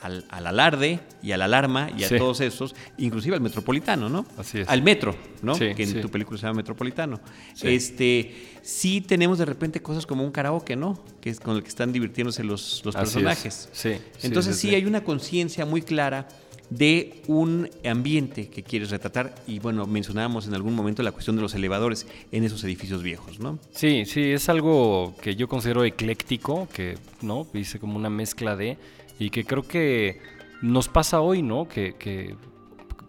al, 0.00 0.24
alarde 0.30 1.00
y 1.22 1.32
a 1.32 1.36
la 1.36 1.46
alarma 1.46 1.90
y 1.96 2.04
a 2.04 2.08
todos 2.08 2.40
esos, 2.40 2.74
inclusive 2.98 3.36
al 3.36 3.40
metropolitano, 3.40 4.08
¿no? 4.08 4.26
Así 4.36 4.60
es. 4.60 4.68
Al 4.68 4.82
metro, 4.82 5.14
¿no? 5.42 5.58
que 5.58 5.74
en 5.76 6.00
tu 6.00 6.10
película 6.10 6.38
se 6.38 6.46
llama 6.46 6.58
Metropolitano. 6.58 7.20
Este, 7.62 8.34
sí 8.62 9.00
tenemos 9.00 9.38
de 9.38 9.44
repente 9.44 9.80
cosas 9.80 10.06
como 10.06 10.24
un 10.24 10.30
karaoke, 10.30 10.76
¿no? 10.76 11.02
Que 11.20 11.30
es 11.30 11.40
con 11.40 11.56
el 11.56 11.62
que 11.62 11.68
están 11.68 11.92
divirtiéndose 11.92 12.44
los, 12.44 12.82
los 12.84 12.94
personajes. 12.94 13.68
Sí. 13.72 13.94
Entonces 14.22 14.56
sí, 14.56 14.74
hay 14.74 14.84
una 14.84 15.02
conciencia 15.02 15.66
muy 15.66 15.82
clara 15.82 16.28
de 16.70 17.22
un 17.26 17.70
ambiente 17.84 18.48
que 18.48 18.62
quieres 18.62 18.90
retratar 18.90 19.34
y 19.46 19.58
bueno, 19.58 19.86
mencionábamos 19.86 20.46
en 20.46 20.54
algún 20.54 20.74
momento 20.74 21.02
la 21.02 21.12
cuestión 21.12 21.34
de 21.36 21.42
los 21.42 21.54
elevadores 21.54 22.06
en 22.30 22.44
esos 22.44 22.62
edificios 22.64 23.02
viejos, 23.02 23.40
¿no? 23.40 23.58
Sí, 23.70 24.04
sí, 24.04 24.32
es 24.32 24.48
algo 24.48 25.14
que 25.22 25.34
yo 25.34 25.48
considero 25.48 25.84
ecléctico, 25.84 26.68
que 26.72 26.98
no, 27.22 27.46
hice 27.54 27.78
como 27.78 27.96
una 27.96 28.10
mezcla 28.10 28.54
de 28.54 28.76
y 29.18 29.30
que 29.30 29.44
creo 29.44 29.62
que 29.62 30.20
nos 30.62 30.88
pasa 30.88 31.20
hoy, 31.20 31.42
¿no? 31.42 31.68
Que, 31.68 32.36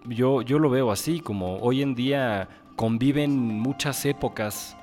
yo, 0.06 0.42
yo 0.42 0.60
lo 0.60 0.70
veo 0.70 0.92
así, 0.92 1.20
como 1.20 1.58
hoy 1.58 1.82
en 1.82 1.94
día 1.96 2.48
conviven 2.76 3.32
muchas 3.38 4.06
épocas 4.06 4.78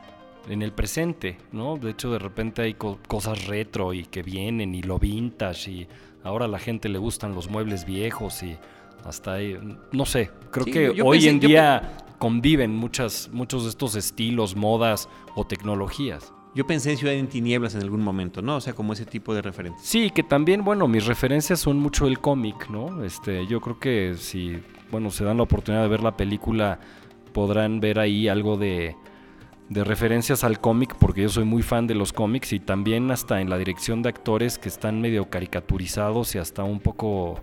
en 0.48 0.62
el 0.62 0.72
presente, 0.72 1.38
¿no? 1.52 1.76
De 1.76 1.90
hecho, 1.90 2.12
de 2.12 2.18
repente 2.18 2.62
hay 2.62 2.74
cosas 2.74 3.46
retro 3.46 3.92
y 3.92 4.04
que 4.04 4.22
vienen 4.22 4.74
y 4.74 4.82
lo 4.82 4.98
vintage 4.98 5.70
y 5.70 5.88
ahora 6.22 6.44
a 6.44 6.48
la 6.48 6.58
gente 6.58 6.88
le 6.88 6.98
gustan 6.98 7.34
los 7.34 7.50
muebles 7.50 7.84
viejos 7.84 8.42
y 8.42 8.56
hasta 9.04 9.34
ahí, 9.34 9.58
no 9.92 10.04
sé, 10.04 10.30
creo 10.50 10.64
que 10.64 11.02
hoy 11.02 11.28
en 11.28 11.40
día 11.40 12.04
conviven 12.18 12.74
muchas, 12.74 13.30
muchos 13.32 13.64
de 13.64 13.70
estos 13.70 13.94
estilos, 13.94 14.56
modas 14.56 15.08
o 15.34 15.46
tecnologías. 15.46 16.32
Yo 16.56 16.66
pensé 16.66 16.90
en 16.90 16.96
Ciudad 16.96 17.14
en 17.14 17.26
Tinieblas 17.26 17.74
en 17.74 17.82
algún 17.82 18.00
momento, 18.00 18.40
¿no? 18.40 18.56
O 18.56 18.60
sea, 18.62 18.72
como 18.72 18.94
ese 18.94 19.04
tipo 19.04 19.34
de 19.34 19.42
referentes. 19.42 19.82
Sí, 19.84 20.08
que 20.08 20.22
también, 20.22 20.64
bueno, 20.64 20.88
mis 20.88 21.04
referencias 21.04 21.60
son 21.60 21.78
mucho 21.78 22.06
el 22.06 22.18
cómic, 22.18 22.70
¿no? 22.70 23.04
Este, 23.04 23.46
yo 23.46 23.60
creo 23.60 23.78
que 23.78 24.14
si, 24.16 24.58
bueno, 24.90 25.10
se 25.10 25.22
dan 25.22 25.36
la 25.36 25.42
oportunidad 25.42 25.82
de 25.82 25.88
ver 25.88 26.02
la 26.02 26.16
película, 26.16 26.80
podrán 27.34 27.80
ver 27.80 27.98
ahí 27.98 28.26
algo 28.26 28.56
de, 28.56 28.96
de 29.68 29.84
referencias 29.84 30.44
al 30.44 30.58
cómic, 30.58 30.96
porque 30.98 31.20
yo 31.20 31.28
soy 31.28 31.44
muy 31.44 31.62
fan 31.62 31.86
de 31.86 31.94
los 31.94 32.14
cómics 32.14 32.54
y 32.54 32.58
también 32.58 33.10
hasta 33.10 33.42
en 33.42 33.50
la 33.50 33.58
dirección 33.58 34.00
de 34.00 34.08
actores 34.08 34.56
que 34.56 34.70
están 34.70 35.02
medio 35.02 35.28
caricaturizados 35.28 36.34
y 36.36 36.38
hasta 36.38 36.64
un 36.64 36.80
poco 36.80 37.38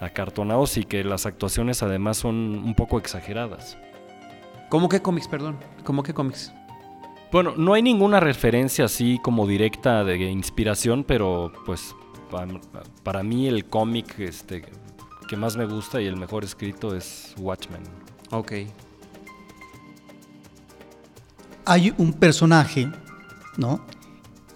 acartonados 0.00 0.78
y 0.78 0.84
que 0.84 1.04
las 1.04 1.26
actuaciones 1.26 1.82
además 1.82 2.16
son 2.16 2.62
un 2.64 2.74
poco 2.74 2.96
exageradas. 2.96 3.76
¿Cómo 4.70 4.88
qué 4.88 5.02
cómics, 5.02 5.28
perdón? 5.28 5.58
¿Cómo 5.84 6.02
qué 6.02 6.14
cómics? 6.14 6.50
Bueno, 7.34 7.54
no 7.56 7.74
hay 7.74 7.82
ninguna 7.82 8.20
referencia 8.20 8.84
así 8.84 9.18
como 9.20 9.44
directa 9.44 10.04
de 10.04 10.30
inspiración, 10.30 11.02
pero 11.02 11.52
pues 11.66 11.96
para, 13.02 13.24
mí 13.24 13.48
el 13.48 13.64
cómic 13.64 14.20
este, 14.20 14.62
que 15.28 15.36
más 15.36 15.56
me 15.56 15.66
gusta 15.66 16.00
y 16.00 16.06
el 16.06 16.16
mejor 16.16 16.44
escrito 16.44 16.94
es 16.94 17.34
Watchmen. 17.36 17.82
Ok. 18.30 18.52
Hay 21.64 21.92
un 21.98 22.12
personaje, 22.12 22.88
¿no? 23.56 23.84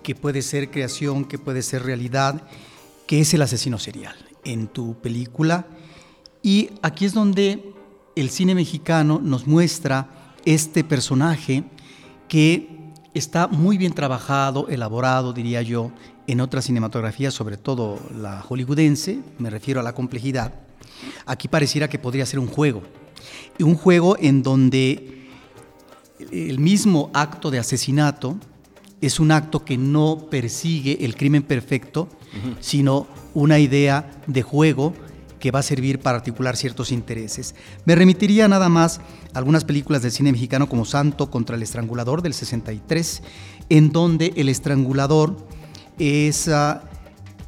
Que 0.04 0.14
puede 0.14 0.40
ser 0.40 0.70
creación, 0.70 1.24
que 1.24 1.36
puede 1.36 1.62
ser 1.62 1.82
realidad, 1.82 2.46
que 3.08 3.18
es 3.18 3.34
el 3.34 3.42
asesino 3.42 3.80
serial 3.80 4.14
en 4.44 4.68
tu 4.68 4.94
película. 5.00 5.66
Y 6.44 6.70
aquí 6.82 7.06
es 7.06 7.12
donde 7.12 7.74
el 8.14 8.30
cine 8.30 8.54
mexicano 8.54 9.18
nos 9.20 9.48
muestra 9.48 10.34
este 10.44 10.84
personaje 10.84 11.64
que 12.28 12.68
está 13.14 13.48
muy 13.48 13.78
bien 13.78 13.92
trabajado, 13.92 14.68
elaborado, 14.68 15.32
diría 15.32 15.62
yo, 15.62 15.90
en 16.26 16.40
otras 16.40 16.66
cinematografías, 16.66 17.32
sobre 17.34 17.56
todo 17.56 17.98
la 18.14 18.42
hollywoodense, 18.42 19.20
me 19.38 19.50
refiero 19.50 19.80
a 19.80 19.82
la 19.82 19.94
complejidad. 19.94 20.54
Aquí 21.26 21.48
pareciera 21.48 21.88
que 21.88 21.98
podría 21.98 22.26
ser 22.26 22.38
un 22.38 22.48
juego, 22.48 22.82
un 23.60 23.74
juego 23.74 24.16
en 24.18 24.42
donde 24.42 25.26
el 26.30 26.58
mismo 26.58 27.10
acto 27.14 27.50
de 27.50 27.58
asesinato 27.58 28.36
es 29.00 29.20
un 29.20 29.30
acto 29.30 29.64
que 29.64 29.78
no 29.78 30.26
persigue 30.30 31.04
el 31.04 31.16
crimen 31.16 31.42
perfecto, 31.42 32.08
sino 32.60 33.06
una 33.32 33.58
idea 33.58 34.22
de 34.26 34.42
juego 34.42 34.92
que 35.38 35.50
va 35.50 35.60
a 35.60 35.62
servir 35.62 36.00
para 36.00 36.18
articular 36.18 36.56
ciertos 36.56 36.92
intereses. 36.92 37.54
Me 37.84 37.94
remitiría 37.94 38.48
nada 38.48 38.68
más 38.68 39.00
a 39.32 39.38
algunas 39.38 39.64
películas 39.64 40.02
del 40.02 40.12
cine 40.12 40.32
mexicano 40.32 40.68
como 40.68 40.84
Santo 40.84 41.30
contra 41.30 41.56
el 41.56 41.62
Estrangulador 41.62 42.22
del 42.22 42.34
63, 42.34 43.22
en 43.68 43.92
donde 43.92 44.32
el 44.36 44.48
estrangulador 44.48 45.36
es 45.98 46.48
ah, 46.48 46.82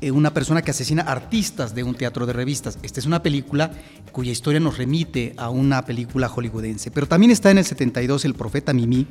eh, 0.00 0.10
una 0.10 0.32
persona 0.32 0.62
que 0.62 0.70
asesina 0.70 1.02
artistas 1.02 1.74
de 1.74 1.82
un 1.82 1.94
teatro 1.94 2.26
de 2.26 2.32
revistas. 2.32 2.78
Esta 2.82 3.00
es 3.00 3.06
una 3.06 3.22
película 3.22 3.70
cuya 4.12 4.32
historia 4.32 4.60
nos 4.60 4.78
remite 4.78 5.34
a 5.36 5.50
una 5.50 5.84
película 5.84 6.28
hollywoodense. 6.28 6.90
Pero 6.90 7.06
también 7.06 7.30
está 7.30 7.50
en 7.50 7.58
el 7.58 7.64
72 7.64 8.24
El 8.24 8.34
Profeta 8.34 8.72
Mimi, 8.72 9.06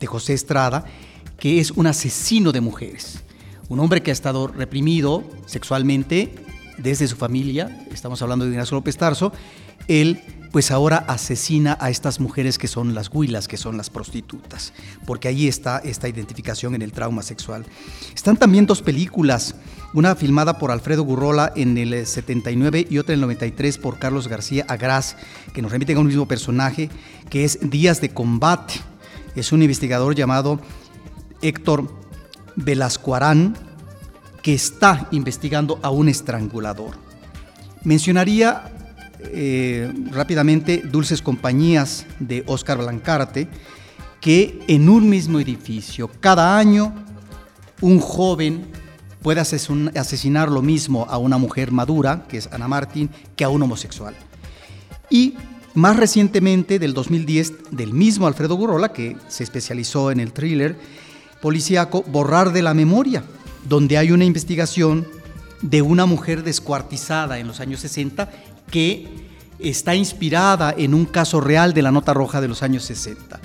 de 0.00 0.06
José 0.06 0.34
Estrada, 0.34 0.84
que 1.38 1.60
es 1.60 1.70
un 1.72 1.86
asesino 1.86 2.52
de 2.52 2.60
mujeres. 2.60 3.22
Un 3.68 3.80
hombre 3.80 4.02
que 4.02 4.10
ha 4.10 4.12
estado 4.12 4.48
reprimido 4.48 5.24
sexualmente 5.46 6.34
desde 6.82 7.08
su 7.08 7.16
familia, 7.16 7.84
estamos 7.92 8.20
hablando 8.22 8.44
de 8.44 8.52
Ignacio 8.52 8.76
López 8.76 8.96
Tarso, 8.96 9.32
él 9.88 10.20
pues 10.52 10.70
ahora 10.70 10.98
asesina 11.08 11.78
a 11.80 11.88
estas 11.88 12.20
mujeres 12.20 12.58
que 12.58 12.68
son 12.68 12.94
las 12.94 13.08
huilas, 13.10 13.48
que 13.48 13.56
son 13.56 13.78
las 13.78 13.88
prostitutas, 13.88 14.74
porque 15.06 15.28
ahí 15.28 15.48
está 15.48 15.78
esta 15.78 16.08
identificación 16.08 16.74
en 16.74 16.82
el 16.82 16.92
trauma 16.92 17.22
sexual. 17.22 17.64
Están 18.14 18.36
también 18.36 18.66
dos 18.66 18.82
películas, 18.82 19.54
una 19.94 20.14
filmada 20.14 20.58
por 20.58 20.70
Alfredo 20.70 21.04
Gurrola 21.04 21.52
en 21.56 21.78
el 21.78 22.06
79 22.06 22.86
y 22.90 22.98
otra 22.98 23.14
en 23.14 23.20
el 23.20 23.22
93 23.22 23.78
por 23.78 23.98
Carlos 23.98 24.28
García 24.28 24.66
Agras, 24.68 25.16
que 25.54 25.62
nos 25.62 25.72
remiten 25.72 25.96
a 25.96 26.00
un 26.00 26.06
mismo 26.06 26.28
personaje, 26.28 26.90
que 27.30 27.44
es 27.44 27.58
Días 27.62 28.02
de 28.02 28.10
Combate. 28.10 28.74
Es 29.34 29.52
un 29.52 29.62
investigador 29.62 30.14
llamado 30.14 30.60
Héctor 31.40 31.90
Velascuarán, 32.56 33.56
que 34.42 34.54
está 34.54 35.08
investigando 35.12 35.78
a 35.82 35.90
un 35.90 36.08
estrangulador. 36.08 36.96
Mencionaría 37.84 38.72
eh, 39.20 39.92
rápidamente 40.10 40.82
Dulces 40.84 41.22
Compañías 41.22 42.06
de 42.18 42.42
Oscar 42.46 42.78
Blancarte, 42.78 43.48
que 44.20 44.60
en 44.68 44.88
un 44.88 45.08
mismo 45.08 45.40
edificio, 45.40 46.10
cada 46.20 46.58
año, 46.58 46.94
un 47.80 47.98
joven 47.98 48.66
puede 49.22 49.40
asesinar 49.40 50.50
lo 50.50 50.62
mismo 50.62 51.06
a 51.08 51.18
una 51.18 51.38
mujer 51.38 51.70
madura, 51.70 52.24
que 52.28 52.38
es 52.38 52.48
Ana 52.52 52.68
Martín, 52.68 53.10
que 53.36 53.44
a 53.44 53.48
un 53.48 53.62
homosexual. 53.62 54.14
Y 55.10 55.34
más 55.74 55.96
recientemente, 55.96 56.78
del 56.78 56.94
2010, 56.94 57.70
del 57.70 57.92
mismo 57.92 58.26
Alfredo 58.26 58.56
Gurrola, 58.56 58.92
que 58.92 59.16
se 59.28 59.44
especializó 59.44 60.10
en 60.10 60.20
el 60.20 60.32
thriller 60.32 60.76
policíaco 61.40 62.02
Borrar 62.02 62.52
de 62.52 62.62
la 62.62 62.74
Memoria, 62.74 63.24
donde 63.68 63.98
hay 63.98 64.10
una 64.10 64.24
investigación 64.24 65.06
de 65.60 65.82
una 65.82 66.06
mujer 66.06 66.42
descuartizada 66.42 67.38
en 67.38 67.46
los 67.46 67.60
años 67.60 67.80
60 67.80 68.30
que 68.70 69.06
está 69.58 69.94
inspirada 69.94 70.74
en 70.76 70.94
un 70.94 71.04
caso 71.04 71.40
real 71.40 71.72
de 71.72 71.82
la 71.82 71.92
nota 71.92 72.12
roja 72.12 72.40
de 72.40 72.48
los 72.48 72.62
años 72.62 72.84
60. 72.84 73.40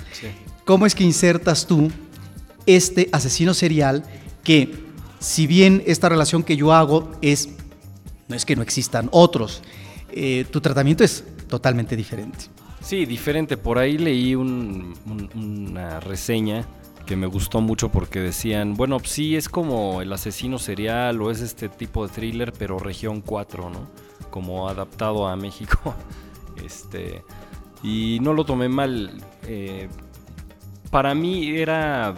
¿Cómo 0.64 0.84
es 0.84 0.94
que 0.94 1.04
insertas 1.04 1.66
tú 1.66 1.90
este 2.66 3.08
asesino 3.12 3.54
serial 3.54 4.04
que, 4.42 4.74
si 5.20 5.46
bien 5.46 5.82
esta 5.86 6.08
relación 6.08 6.42
que 6.42 6.56
yo 6.56 6.72
hago 6.72 7.12
es, 7.22 7.50
no 8.26 8.34
es 8.34 8.44
que 8.44 8.56
no 8.56 8.62
existan 8.62 9.08
otros, 9.12 9.62
eh, 10.10 10.44
tu 10.50 10.60
tratamiento 10.60 11.04
es 11.04 11.24
totalmente 11.48 11.96
diferente? 11.96 12.46
Sí, 12.82 13.06
diferente. 13.06 13.56
Por 13.56 13.78
ahí 13.78 13.98
leí 13.98 14.34
una 14.34 16.00
reseña 16.00 16.66
que 17.08 17.16
me 17.16 17.26
gustó 17.26 17.62
mucho 17.62 17.88
porque 17.88 18.20
decían, 18.20 18.74
bueno, 18.74 18.98
sí 19.02 19.34
es 19.34 19.48
como 19.48 20.02
el 20.02 20.12
asesino 20.12 20.58
serial 20.58 21.22
o 21.22 21.30
es 21.30 21.40
este 21.40 21.70
tipo 21.70 22.06
de 22.06 22.12
thriller, 22.12 22.52
pero 22.52 22.78
región 22.78 23.22
4, 23.22 23.70
¿no? 23.70 23.88
Como 24.28 24.68
adaptado 24.68 25.26
a 25.26 25.34
México. 25.34 25.94
Este, 26.64 27.22
y 27.84 28.18
no 28.20 28.32
lo 28.32 28.44
tomé 28.44 28.68
mal. 28.68 29.22
Eh, 29.44 29.88
para 30.90 31.14
mí 31.14 31.56
era... 31.56 32.14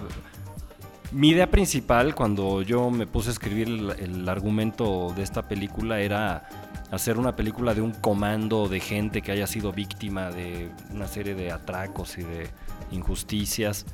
Mi 1.12 1.28
idea 1.28 1.50
principal 1.50 2.14
cuando 2.14 2.62
yo 2.62 2.90
me 2.90 3.06
puse 3.06 3.28
a 3.28 3.32
escribir 3.32 3.68
el 3.98 4.26
argumento 4.26 5.12
de 5.14 5.22
esta 5.22 5.46
película 5.46 6.00
era 6.00 6.48
hacer 6.90 7.18
una 7.18 7.36
película 7.36 7.74
de 7.74 7.82
un 7.82 7.92
comando 7.92 8.66
de 8.66 8.80
gente 8.80 9.20
que 9.20 9.30
haya 9.30 9.46
sido 9.46 9.72
víctima 9.72 10.30
de 10.30 10.70
una 10.90 11.06
serie 11.06 11.34
de 11.34 11.52
atracos 11.52 12.16
y 12.16 12.22
de 12.22 12.48
injusticias 12.92 13.84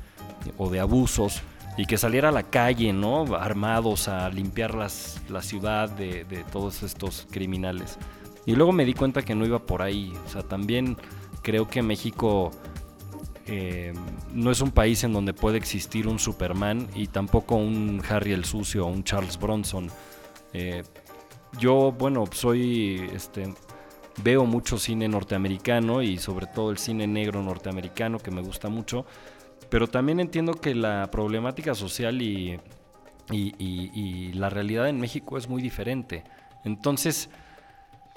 o 0.57 0.69
de 0.69 0.79
abusos 0.79 1.41
y 1.77 1.85
que 1.85 1.97
saliera 1.97 2.29
a 2.29 2.31
la 2.31 2.43
calle, 2.43 2.91
¿no? 2.91 3.35
Armados 3.35 4.07
a 4.07 4.29
limpiar 4.29 4.73
las, 4.73 5.21
la 5.29 5.43
ciudad 5.43 5.89
de, 5.89 6.25
todos 6.51 6.81
estos 6.81 7.27
criminales. 7.29 7.99
Y 8.45 8.55
luego 8.55 8.71
me 8.71 8.83
di 8.83 8.93
cuenta 8.93 9.21
que 9.21 9.35
no 9.35 9.45
iba 9.45 9.59
por 9.59 9.83
ahí. 9.83 10.11
O 10.25 10.29
sea, 10.29 10.41
también 10.41 10.97
creo 11.43 11.67
que 11.67 11.83
México 11.83 12.51
eh, 13.45 13.93
no 14.33 14.49
es 14.49 14.59
un 14.61 14.71
país 14.71 15.03
en 15.03 15.13
donde 15.13 15.33
puede 15.33 15.57
existir 15.57 16.07
un 16.07 16.17
Superman 16.17 16.87
y 16.95 17.07
tampoco 17.07 17.55
un 17.55 18.01
Harry 18.09 18.31
el 18.31 18.45
Sucio 18.45 18.85
o 18.85 18.89
un 18.89 19.03
Charles 19.03 19.37
Bronson. 19.37 19.91
Eh, 20.53 20.83
yo, 21.59 21.91
bueno, 21.91 22.25
soy, 22.31 23.07
este, 23.13 23.53
veo 24.23 24.45
mucho 24.45 24.79
cine 24.79 25.07
norteamericano 25.07 26.01
y 26.01 26.17
sobre 26.17 26.47
todo 26.47 26.71
el 26.71 26.79
cine 26.79 27.05
negro 27.05 27.43
norteamericano 27.43 28.17
que 28.17 28.31
me 28.31 28.41
gusta 28.41 28.69
mucho. 28.69 29.05
Pero 29.69 29.87
también 29.87 30.19
entiendo 30.19 30.53
que 30.53 30.73
la 30.75 31.09
problemática 31.11 31.75
social 31.75 32.21
y, 32.21 32.59
la 34.33 34.49
realidad 34.49 34.87
en 34.87 34.99
México 34.99 35.37
es 35.37 35.49
muy 35.49 35.61
diferente. 35.61 36.23
Entonces, 36.63 37.29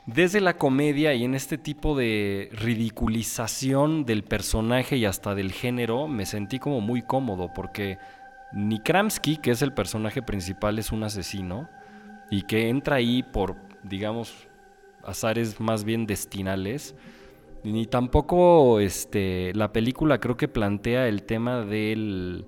desde 0.07 0.41
la 0.41 0.55
comedia 0.57 1.15
y 1.15 1.25
en 1.25 1.35
este 1.35 1.59
tipo 1.59 1.97
de 1.97 2.49
ridiculización 2.53 4.05
del 4.05 4.23
personaje 4.23 4.97
y 4.97 5.05
hasta 5.05 5.35
del 5.35 5.53
género, 5.53 6.07
me 6.07 6.27
sentí 6.27 6.59
como 6.59 6.81
muy 6.81 7.03
cómodo 7.03 7.53
porque 7.53 7.99
ni 8.53 8.81
Kramsky, 8.81 9.37
que 9.37 9.51
es 9.51 9.63
el 9.63 9.73
personaje 9.73 10.23
principal, 10.23 10.79
es 10.79 10.93
un 10.93 11.03
asesino 11.03 11.69
y 12.31 12.43
que 12.43 12.69
entra 12.69 12.97
ahí 12.97 13.23
por, 13.23 13.57
digamos, 13.83 14.49
azares 15.05 15.61
más 15.61 15.85
bien 15.85 16.07
destinales 16.07 16.95
ni 17.65 17.87
tampoco 17.87 18.81
este, 18.81 19.53
la 19.55 19.73
película 19.73 20.19
creo 20.19 20.37
que 20.37 20.49
plantea 20.49 21.09
el 21.09 21.25
tema 21.25 21.65
del, 21.65 22.47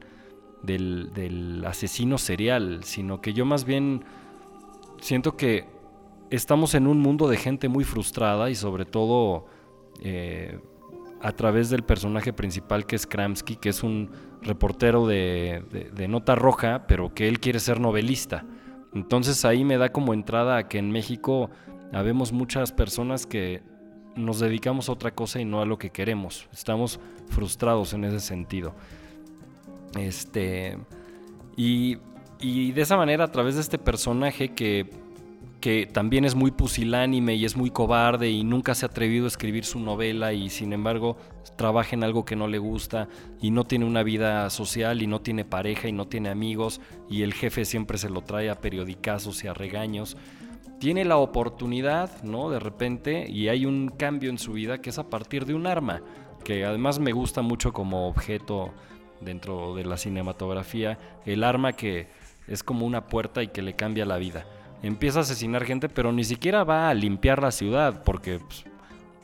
del, 0.62 1.64
asesino 1.66 2.18
serial, 2.18 2.85
sino 2.85 3.20
que 3.20 3.33
yo 3.33 3.44
más 3.44 3.64
bien 3.64 4.05
siento 5.01 5.37
que 5.37 5.66
estamos 6.31 6.75
en 6.75 6.87
un 6.87 7.01
mundo 7.01 7.29
de 7.29 7.37
gente 7.37 7.68
muy 7.68 7.85
frustrada 7.85 8.48
y 8.51 8.55
sobre 8.55 8.85
todo 8.85 9.46
eh, 10.01 10.59
a 11.20 11.33
través 11.33 11.68
del 11.70 11.83
personaje 11.83 12.33
principal 12.33 12.87
que 12.87 12.96
es 12.96 13.07
Kramsky, 13.07 13.57
que 13.57 13.68
es 13.68 13.83
un 13.83 14.11
reportero 14.40 15.07
de, 15.07 15.90
de, 15.94 16.09
nota 16.09 16.35
roja, 16.35 16.87
pero 16.88 17.14
que 17.14 17.29
él 17.29 17.38
quiere 17.38 17.61
ser 17.61 17.81
novelista. 17.81 18.44
Entonces 18.92 19.44
ahí 19.44 19.64
me 19.64 19.79
da 19.79 19.90
como 19.92 20.14
entrada 20.14 20.57
a 20.57 20.68
que 20.68 20.79
en 20.79 20.90
México 20.90 21.51
habemos 21.92 22.33
muchas 22.33 22.72
personas 22.72 23.27
que 23.27 23.62
nos 24.16 24.40
dedicamos 24.40 24.88
a 24.88 24.92
otra 24.92 25.12
cosa 25.12 25.40
y 25.40 25.44
no 25.44 25.61
a 25.61 25.66
lo 25.66 25.79
que 25.79 25.90
queremos. 25.90 26.48
Estamos 26.53 27.01
frustrados 27.29 27.92
en 27.94 28.05
ese 28.05 28.20
sentido. 28.20 28.75
Este. 29.98 30.79
Y, 31.57 31.98
y 32.40 32.72
de 32.72 32.83
esa 32.83 32.96
manera, 32.96 33.25
a 33.25 33.33
través 33.33 33.55
de 33.55 33.61
este 33.61 33.79
personaje 33.79 34.51
que, 34.51 34.88
que 35.62 35.87
también 35.87 36.25
es 36.25 36.35
muy 36.35 36.51
pusilánime 36.51 37.37
y 37.37 37.44
es 37.44 37.57
muy 37.57 37.70
cobarde 37.70 38.29
y 38.31 38.42
nunca 38.42 38.75
se 38.75 38.85
ha 38.85 38.88
atrevido 38.88 39.27
a 39.27 39.29
escribir 39.29 39.64
su 39.64 39.79
novela 39.79 40.33
y 40.33 40.51
sin 40.51 40.72
embargo 40.72 41.16
trabaja 41.57 41.94
en 41.94 42.03
algo 42.03 42.25
que 42.25 42.35
no 42.35 42.48
le 42.48 42.59
gusta 42.59 43.09
y 43.40 43.53
no 43.53 43.62
tiene 43.64 43.85
una 43.85 44.03
vida 44.03 44.51
social 44.51 45.03
y 45.03 45.07
no 45.07 45.20
tiene 45.20 45.44
pareja 45.44 45.87
y 45.87 45.92
no 45.92 46.09
tiene 46.09 46.31
amigos 46.31 46.81
y 47.09 47.22
el 47.22 47.33
jefe 47.33 47.64
siempre 47.64 47.96
se 47.96 48.11
lo 48.11 48.22
trae 48.22 48.51
a 48.51 48.57
periodicazos 48.57 49.44
y 49.44 49.46
a 49.46 49.55
regaños 49.55 50.16
tiene 50.82 51.04
la 51.04 51.16
oportunidad, 51.16 52.24
¿no? 52.24 52.50
De 52.50 52.58
repente, 52.58 53.30
y 53.30 53.46
hay 53.46 53.66
un 53.66 53.86
cambio 53.86 54.30
en 54.30 54.38
su 54.38 54.54
vida 54.54 54.78
que 54.78 54.90
es 54.90 54.98
a 54.98 55.08
partir 55.08 55.46
de 55.46 55.54
un 55.54 55.68
arma, 55.68 56.02
que 56.44 56.64
además 56.64 56.98
me 56.98 57.12
gusta 57.12 57.40
mucho 57.40 57.72
como 57.72 58.08
objeto 58.08 58.72
dentro 59.20 59.76
de 59.76 59.84
la 59.84 59.96
cinematografía, 59.96 60.98
el 61.24 61.44
arma 61.44 61.74
que 61.74 62.08
es 62.48 62.64
como 62.64 62.84
una 62.84 63.06
puerta 63.06 63.44
y 63.44 63.46
que 63.46 63.62
le 63.62 63.76
cambia 63.76 64.04
la 64.04 64.16
vida. 64.16 64.44
Empieza 64.82 65.20
a 65.20 65.22
asesinar 65.22 65.64
gente, 65.64 65.88
pero 65.88 66.10
ni 66.10 66.24
siquiera 66.24 66.64
va 66.64 66.88
a 66.88 66.94
limpiar 66.94 67.40
la 67.40 67.52
ciudad, 67.52 68.02
porque 68.02 68.40
pues, 68.40 68.64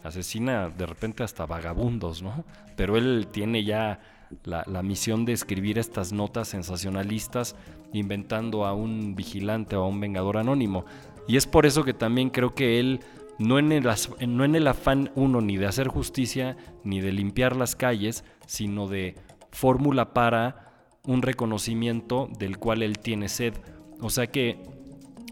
asesina 0.04 0.68
de 0.68 0.86
repente 0.86 1.24
hasta 1.24 1.44
vagabundos, 1.44 2.22
¿no? 2.22 2.44
Pero 2.76 2.96
él 2.96 3.26
tiene 3.32 3.64
ya 3.64 3.98
la, 4.44 4.62
la, 4.68 4.84
misión 4.84 5.24
de 5.24 5.32
escribir 5.32 5.76
estas 5.80 6.12
notas 6.12 6.46
sensacionalistas 6.46 7.56
inventando 7.92 8.64
a 8.64 8.74
un 8.74 9.16
vigilante 9.16 9.74
o 9.74 9.82
a 9.82 9.88
un 9.88 9.98
vengador 10.00 10.36
anónimo. 10.36 10.84
Y 11.28 11.36
es 11.36 11.46
por 11.46 11.66
eso 11.66 11.84
que 11.84 11.94
también 11.94 12.30
creo 12.30 12.54
que 12.54 12.80
él, 12.80 13.00
no 13.38 13.58
en 13.58 13.70
el, 13.70 13.86
no 14.26 14.44
en 14.44 14.54
el 14.56 14.66
afán 14.66 15.12
uno 15.14 15.40
ni 15.40 15.58
de 15.58 15.66
hacer 15.66 15.86
justicia, 15.86 16.56
ni 16.82 17.00
de 17.00 17.12
limpiar 17.12 17.54
las 17.54 17.76
calles, 17.76 18.24
sino 18.46 18.88
de 18.88 19.14
fórmula 19.52 20.14
para 20.14 20.88
un 21.04 21.22
reconocimiento 21.22 22.28
del 22.38 22.58
cual 22.58 22.82
él 22.82 22.98
tiene 22.98 23.28
sed. 23.28 23.54
O 24.00 24.10
sea 24.10 24.26
que 24.26 24.58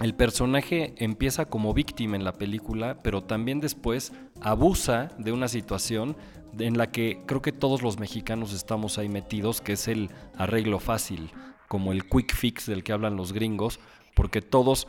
el 0.03 0.15
personaje 0.15 0.93
empieza 0.99 1.47
como 1.47 1.73
víctima 1.73 2.17
en 2.17 2.25
la 2.25 2.35
película, 2.35 2.99
pero 3.03 3.25
también 3.25 3.61
después 3.61 4.13
abusa 4.43 5.09
de 5.19 5.33
una 5.33 5.49
situación 5.49 6.17
en 6.59 6.77
la 6.77 6.91
que 6.91 7.23
creo 7.27 7.41
que 7.41 7.53
todos 7.53 7.81
los 7.83 7.99
mexicanos 7.99 8.53
estamos 8.53 8.99
ahí 8.99 9.09
metidos, 9.09 9.63
que 9.63 9.73
es 9.73 9.89
el 9.89 10.11
arreglo 10.37 10.79
fácil, 10.79 11.31
como 11.69 11.93
el 11.93 12.07
quick 12.07 12.35
fix 12.35 12.67
del 12.67 12.85
que 12.85 12.93
hablan 12.93 13.17
los 13.17 13.33
gringos, 13.33 13.81
porque 14.15 14.43
todos 14.43 14.89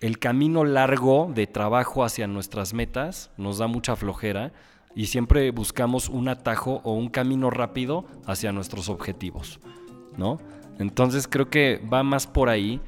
el 0.00 0.18
camino 0.18 0.64
largo 0.64 1.30
de 1.34 1.46
trabajo 1.46 2.04
hacia 2.04 2.26
nuestras 2.26 2.72
metas 2.72 3.30
nos 3.36 3.58
da 3.58 3.66
mucha 3.66 3.96
flojera 3.96 4.52
y 4.94 5.06
siempre 5.06 5.50
buscamos 5.50 6.08
un 6.08 6.28
atajo 6.28 6.80
o 6.84 6.94
un 6.94 7.10
camino 7.10 7.50
rápido 7.50 8.06
hacia 8.26 8.50
nuestros 8.50 8.88
objetivos, 8.88 9.60
¿no? 10.16 10.38
Entonces 10.78 11.28
creo 11.28 11.50
que 11.50 11.80
va 11.92 12.02
más 12.02 12.26
por 12.26 12.48
ahí 12.48 12.80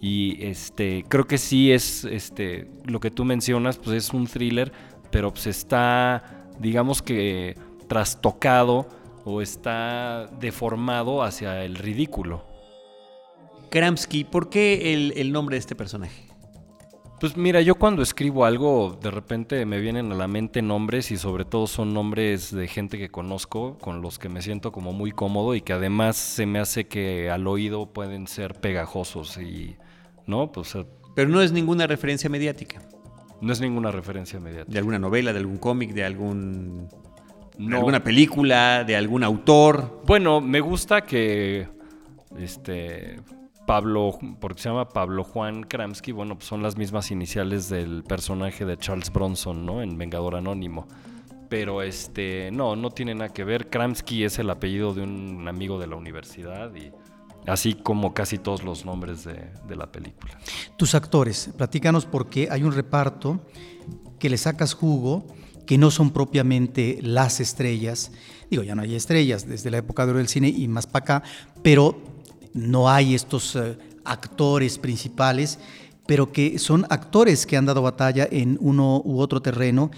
y 0.00 0.44
este 0.44 1.04
creo 1.08 1.26
que 1.26 1.38
sí 1.38 1.70
es 1.70 2.04
este 2.04 2.68
lo 2.84 2.98
que 2.98 3.10
tú 3.12 3.24
mencionas, 3.24 3.78
pues 3.78 3.96
es 3.96 4.12
un 4.12 4.26
thriller, 4.26 4.72
pero 5.12 5.32
pues 5.32 5.46
está 5.46 6.48
digamos 6.58 7.00
que 7.00 7.56
trastocado 7.86 8.88
o 9.24 9.40
está 9.40 10.28
deformado 10.40 11.22
hacia 11.22 11.64
el 11.64 11.76
ridículo. 11.76 12.44
Kramsky, 13.70 14.24
¿por 14.24 14.50
qué 14.50 14.94
el, 14.94 15.12
el 15.16 15.32
nombre 15.32 15.54
de 15.54 15.60
este 15.60 15.74
personaje? 15.74 16.25
Pues 17.18 17.34
mira, 17.34 17.62
yo 17.62 17.76
cuando 17.76 18.02
escribo 18.02 18.44
algo, 18.44 18.98
de 19.00 19.10
repente 19.10 19.64
me 19.64 19.80
vienen 19.80 20.12
a 20.12 20.14
la 20.14 20.28
mente 20.28 20.60
nombres 20.60 21.10
y 21.10 21.16
sobre 21.16 21.46
todo 21.46 21.66
son 21.66 21.94
nombres 21.94 22.54
de 22.54 22.68
gente 22.68 22.98
que 22.98 23.08
conozco, 23.08 23.78
con 23.78 24.02
los 24.02 24.18
que 24.18 24.28
me 24.28 24.42
siento 24.42 24.70
como 24.70 24.92
muy 24.92 25.12
cómodo 25.12 25.54
y 25.54 25.62
que 25.62 25.72
además 25.72 26.16
se 26.16 26.44
me 26.44 26.58
hace 26.58 26.88
que 26.88 27.30
al 27.30 27.46
oído 27.46 27.86
pueden 27.86 28.26
ser 28.26 28.54
pegajosos 28.60 29.38
y, 29.38 29.76
¿no? 30.26 30.52
Pues, 30.52 30.74
eh, 30.74 30.84
Pero 31.14 31.30
no 31.30 31.40
es 31.40 31.52
ninguna 31.52 31.86
referencia 31.86 32.28
mediática. 32.28 32.82
no 33.40 33.50
es 33.50 33.62
ninguna 33.62 33.90
referencia 33.90 34.38
mediática. 34.38 34.70
De 34.72 34.78
alguna 34.78 34.98
novela, 34.98 35.32
de 35.32 35.38
algún 35.38 35.56
cómic, 35.56 35.94
de 35.94 36.04
algún. 36.04 36.88
de 37.58 37.76
alguna 37.76 38.04
película, 38.04 38.84
de 38.84 38.94
algún 38.94 39.24
autor. 39.24 40.02
Bueno, 40.06 40.42
me 40.42 40.60
gusta 40.60 41.00
que 41.00 41.66
este 42.38 43.20
Pablo, 43.66 44.18
porque 44.40 44.62
se 44.62 44.68
llama 44.68 44.88
Pablo 44.88 45.24
Juan 45.24 45.64
Kramsky, 45.64 46.12
bueno, 46.12 46.36
pues 46.36 46.48
son 46.48 46.62
las 46.62 46.76
mismas 46.76 47.10
iniciales 47.10 47.68
del 47.68 48.04
personaje 48.04 48.64
de 48.64 48.78
Charles 48.78 49.12
Bronson, 49.12 49.66
¿no? 49.66 49.82
En 49.82 49.98
Vengador 49.98 50.36
Anónimo. 50.36 50.86
Pero 51.48 51.82
este, 51.82 52.50
no, 52.52 52.76
no 52.76 52.90
tiene 52.90 53.14
nada 53.14 53.32
que 53.32 53.44
ver. 53.44 53.68
Kramsky 53.68 54.24
es 54.24 54.38
el 54.38 54.50
apellido 54.50 54.94
de 54.94 55.02
un 55.02 55.46
amigo 55.48 55.78
de 55.78 55.86
la 55.86 55.96
universidad 55.96 56.74
y 56.74 56.90
así 57.46 57.74
como 57.74 58.14
casi 58.14 58.38
todos 58.38 58.64
los 58.64 58.84
nombres 58.84 59.24
de, 59.24 59.50
de 59.68 59.76
la 59.76 59.90
película. 59.90 60.38
Tus 60.76 60.94
actores, 60.94 61.50
platícanos 61.56 62.06
por 62.06 62.28
qué 62.28 62.48
hay 62.50 62.62
un 62.62 62.72
reparto 62.72 63.40
que 64.18 64.30
le 64.30 64.38
sacas 64.38 64.74
jugo, 64.74 65.26
que 65.66 65.78
no 65.78 65.90
son 65.90 66.10
propiamente 66.10 66.98
las 67.02 67.40
estrellas. 67.40 68.12
Digo, 68.50 68.62
ya 68.62 68.74
no 68.74 68.82
hay 68.82 68.94
estrellas 68.94 69.46
desde 69.46 69.70
la 69.70 69.78
época 69.78 70.04
de 70.04 70.10
oro 70.10 70.18
del 70.18 70.28
cine 70.28 70.48
y 70.48 70.68
más 70.68 70.86
para 70.86 71.02
acá, 71.02 71.22
pero 71.62 72.15
no 72.56 72.88
hay 72.88 73.14
estos 73.14 73.54
eh, 73.54 73.78
actores 74.04 74.78
principales, 74.78 75.60
pero 76.06 76.32
que 76.32 76.58
son 76.58 76.86
actores 76.88 77.46
que 77.46 77.56
han 77.56 77.66
dado 77.66 77.82
batalla 77.82 78.26
en 78.30 78.56
uno 78.60 79.02
u 79.04 79.20
otro 79.20 79.40
terreno 79.40 79.90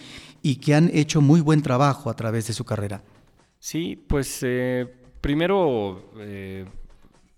y 0.43 0.57
que 0.57 0.75
han 0.75 0.91
hecho 0.93 1.21
muy 1.21 1.41
buen 1.41 1.63
trabajo 1.63 2.11
a 2.11 2.15
través 2.15 2.47
de 2.47 2.53
su 2.53 2.65
carrera. 2.65 3.03
Sí, 3.59 4.03
pues 4.09 4.41
eh, 4.43 4.87
primero 5.21 6.11
eh, 6.19 6.65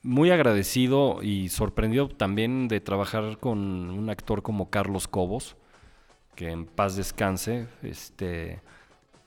muy 0.02 0.30
agradecido 0.30 1.22
y 1.22 1.48
sorprendido 1.48 2.08
también 2.08 2.68
de 2.68 2.80
trabajar 2.80 3.38
con 3.38 3.58
un 3.58 4.10
actor 4.10 4.42
como 4.42 4.70
Carlos 4.70 5.08
Cobos, 5.08 5.56
que 6.34 6.50
en 6.50 6.64
paz 6.66 6.96
descanse. 6.96 7.66
Este, 7.82 8.60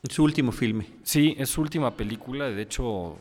Su 0.09 0.23
último 0.23 0.51
filme. 0.51 0.87
sí, 1.03 1.35
es 1.37 1.49
su 1.49 1.61
última 1.61 1.91
película, 1.95 2.45
de 2.49 2.61
hecho 2.61 3.17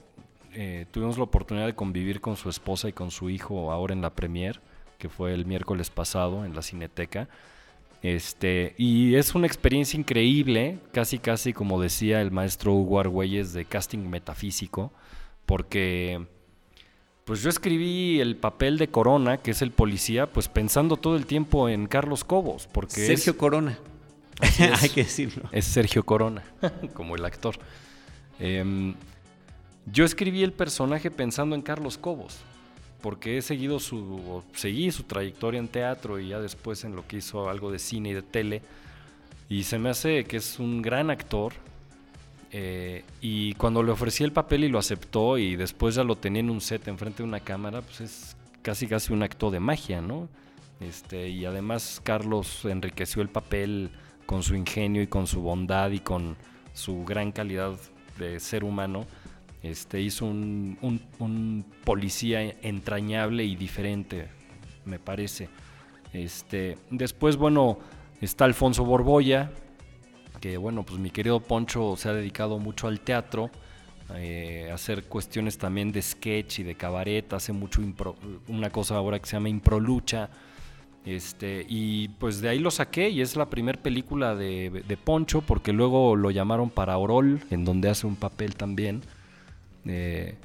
eh, 0.55 0.87
tuvimos 0.91 1.17
la 1.19 1.25
oportunidad 1.25 1.67
de 1.67 1.75
convivir 1.75 2.21
con 2.21 2.37
su 2.37 2.49
esposa 2.49 2.89
y 2.89 2.93
con 2.93 3.11
su 3.11 3.31
hijo 3.31 3.73
ahora 3.73 3.95
en 3.95 4.03
la 4.03 4.11
premier, 4.11 4.61
que 4.99 5.09
fue 5.09 5.35
el 5.35 5.47
miércoles 5.47 5.91
pasado 5.91 6.45
en 6.45 6.55
la 6.55 6.63
Cineteca. 6.63 7.29
Este, 8.03 8.75
y 8.79 9.15
es 9.15 9.35
una 9.35 9.47
experiencia 9.47 9.99
increíble, 9.99 10.79
casi 10.93 11.19
casi 11.19 11.53
como 11.53 11.81
decía 11.81 12.21
el 12.21 12.33
maestro 12.33 12.75
Hugo 12.75 12.99
Argüelles 12.99 13.53
de 13.53 13.65
casting 13.65 14.09
metafísico, 14.09 14.93
porque 15.47 16.27
pues 17.25 17.43
yo 17.43 17.49
escribí 17.49 18.21
el 18.21 18.37
papel 18.37 18.79
de 18.79 18.89
Corona, 18.89 19.39
que 19.39 19.53
es 19.53 19.63
el 19.63 19.71
policía, 19.71 20.33
pues 20.33 20.49
pensando 20.49 20.97
todo 20.97 21.17
el 21.17 21.27
tiempo 21.27 21.69
en 21.69 21.87
Carlos 21.87 22.25
Cobos, 22.25 22.69
porque 22.73 23.07
Sergio 23.07 23.33
es, 23.35 23.39
Corona. 23.39 23.79
Es. 24.41 24.83
Hay 24.83 24.89
que 24.89 25.05
decirlo. 25.05 25.49
es 25.53 25.65
Sergio 25.65 26.05
Corona, 26.05 26.43
como 26.95 27.15
el 27.15 27.25
actor. 27.25 27.55
Em, 28.41 28.95
yo 29.87 30.05
escribí 30.05 30.43
el 30.43 30.53
personaje 30.53 31.11
pensando 31.11 31.55
en 31.55 31.63
Carlos 31.63 31.99
Cobos, 31.99 32.39
porque 33.01 33.39
he 33.39 33.43
seguido 33.43 33.81
su, 33.81 34.43
seguí 34.55 34.91
su 34.93 35.03
trayectoria 35.05 35.59
en 35.59 35.69
teatro 35.69 36.21
y 36.21 36.29
ya 36.29 36.41
después 36.41 36.85
en 36.85 36.95
lo 36.95 37.07
que 37.07 37.17
hizo 37.17 37.49
algo 37.51 37.73
de 37.73 37.79
cine 37.79 38.11
y 38.11 38.15
de 38.15 38.23
tele. 38.23 38.63
Y 39.49 39.65
se 39.65 39.79
me 39.79 39.91
hace 39.91 40.25
que 40.25 40.37
es 40.39 40.59
un 40.59 40.83
gran 40.83 41.11
actor. 41.11 41.53
eh, 42.53 43.05
y 43.21 43.55
cuando 43.55 43.83
le 43.83 43.93
ofrecí 43.93 44.25
el 44.25 44.33
papel 44.33 44.65
y 44.65 44.69
lo 44.69 44.79
aceptó 44.79 45.39
y 45.39 45.57
después 45.57 45.95
ya 45.95 46.05
lo 46.05 46.17
tenía 46.17 46.41
en 46.41 46.51
un 46.51 46.61
set 46.61 46.87
enfrente 46.89 47.23
de 47.23 47.29
una 47.29 47.41
cámara, 47.41 47.81
pues 47.81 48.01
es 48.03 48.37
casi 48.63 48.87
casi 48.87 49.13
un 49.13 49.23
acto 49.23 49.51
de 49.51 49.59
magia, 49.61 50.01
¿no? 50.01 50.29
Este, 50.81 51.29
y 51.29 51.45
además 51.45 52.01
Carlos 52.05 52.65
enriqueció 52.65 53.23
el 53.23 53.29
papel 53.29 53.91
con 54.27 54.43
su 54.43 54.55
ingenio 54.55 55.03
y 55.03 55.07
con 55.07 55.27
su 55.27 55.41
bondad 55.41 55.91
y 55.91 56.01
con 56.01 56.37
su 56.75 57.05
gran 57.05 57.33
calidad 57.33 57.75
de 58.19 58.39
ser 58.41 58.65
humano. 58.65 59.07
Este, 59.63 60.01
hizo 60.01 60.27
un, 60.27 60.77
un- 61.19 61.65
policía 61.85 62.43
entrañable 62.63 63.45
y 63.45 63.55
diferente, 63.57 64.29
me 64.85 64.99
parece. 64.99 65.49
Este, 66.13 66.79
después, 66.91 67.37
bueno, 67.37 67.79
está 68.21 68.45
Alfonso 68.45 68.85
Borbolla, 68.85 69.51
que 70.41 70.57
bueno, 70.57 70.85
pues 70.85 70.99
mi 70.99 71.11
querido 71.11 71.41
Poncho 71.41 71.95
se 71.97 72.09
ha 72.09 72.13
dedicado 72.13 72.59
mucho 72.59 72.89
al 72.89 73.01
teatro, 73.01 73.51
eh, 74.17 74.69
hacer 74.73 75.05
cuestiones 75.05 75.59
también 75.59 75.93
de 75.93 76.03
sketch 76.03 76.59
y 76.61 76.63
de 76.65 76.75
cabaret, 76.75 77.33
hace 77.33 77.53
mucho 77.53 77.81
impro- 77.83 78.17
una 78.49 78.71
cosa 78.71 78.97
ahora 78.97 79.19
que 79.21 79.27
se 79.27 79.37
llama 79.37 79.49
improlucha. 79.49 80.29
Este, 81.05 81.67
y 81.69 82.09
pues 82.09 82.41
de 82.41 82.49
ahí 82.49 82.59
lo 82.61 82.71
saqué 82.71 83.11
y 83.11 83.21
es 83.23 83.35
la 83.37 83.51
primera 83.51 83.81
película 83.81 84.37
de, 84.37 84.85
de 84.87 84.97
Poncho, 84.97 85.41
porque 85.41 85.73
luego 85.73 86.15
lo 86.15 86.31
llamaron 86.31 86.71
para 86.71 86.97
Orol, 86.99 87.41
en 87.51 87.65
donde 87.65 87.89
hace 87.89 88.07
un 88.07 88.15
papel 88.17 88.55
también. 88.55 89.03
Eh, 89.87 90.37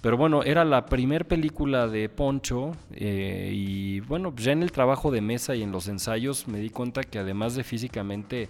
pero 0.00 0.16
bueno, 0.16 0.44
era 0.44 0.64
la 0.64 0.86
primera 0.86 1.24
película 1.24 1.88
de 1.88 2.08
Poncho 2.08 2.76
eh, 2.92 3.50
y 3.52 4.00
bueno, 4.00 4.32
ya 4.36 4.52
en 4.52 4.62
el 4.62 4.70
trabajo 4.70 5.10
de 5.10 5.20
mesa 5.20 5.56
y 5.56 5.62
en 5.62 5.72
los 5.72 5.88
ensayos 5.88 6.46
me 6.46 6.60
di 6.60 6.70
cuenta 6.70 7.02
que 7.02 7.18
además 7.18 7.56
de 7.56 7.64
físicamente, 7.64 8.48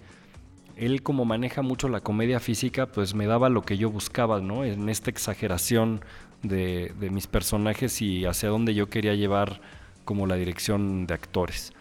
él 0.75 1.01
como 1.01 1.25
maneja 1.25 1.63
mucho 1.63 1.89
la 1.89 2.01
comedia 2.01 2.39
física, 2.39 2.85
pues 2.85 3.15
me 3.15 3.25
daba 3.25 3.49
lo 3.49 3.63
que 3.63 3.77
yo 3.77 3.89
buscaba, 3.89 4.39
¿no? 4.39 4.65
En 4.65 4.87
esta 4.89 5.09
exageración 5.09 6.01
de, 6.43 6.93
de 6.99 7.09
mis 7.09 7.25
personajes 7.25 8.01
y 8.01 8.25
hacia 8.25 8.49
dónde 8.49 8.75
yo 8.75 8.89
quería 8.89 9.15
llevar 9.15 9.59
como 10.05 10.27
la 10.27 10.35
dirección 10.35 11.07
de 11.07 11.15
actores. 11.15 11.73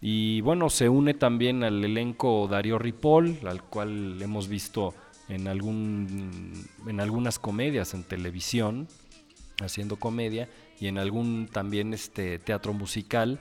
Y 0.00 0.40
bueno, 0.42 0.70
se 0.70 0.88
une 0.88 1.14
también 1.14 1.64
al 1.64 1.84
elenco 1.84 2.46
Darío 2.48 2.78
Ripoll, 2.78 3.38
al 3.44 3.64
cual 3.64 4.22
hemos 4.22 4.46
visto 4.46 4.94
en, 5.28 5.48
algún, 5.48 6.68
en 6.86 7.00
algunas 7.00 7.38
comedias 7.38 7.94
en 7.94 8.04
televisión, 8.04 8.88
haciendo 9.60 9.96
comedia, 9.96 10.48
y 10.78 10.88
en 10.88 10.98
algún 10.98 11.48
también 11.50 11.94
este, 11.94 12.38
teatro 12.38 12.72
musical. 12.72 13.40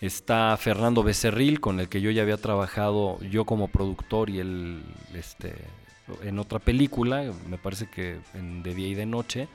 Está 0.00 0.56
Fernando 0.56 1.02
Becerril, 1.02 1.60
con 1.60 1.78
el 1.78 1.88
que 1.88 2.00
yo 2.00 2.10
ya 2.10 2.22
había 2.22 2.36
trabajado 2.36 3.20
yo 3.20 3.44
como 3.44 3.68
productor 3.68 4.30
y 4.30 4.40
él 4.40 4.82
este, 5.14 5.54
en 6.22 6.38
otra 6.38 6.58
película, 6.58 7.32
me 7.48 7.58
parece 7.58 7.88
que 7.88 8.18
en 8.34 8.62
De 8.62 8.74
Día 8.74 8.88
y 8.88 8.94
de 8.94 9.06
Noche, 9.06 9.48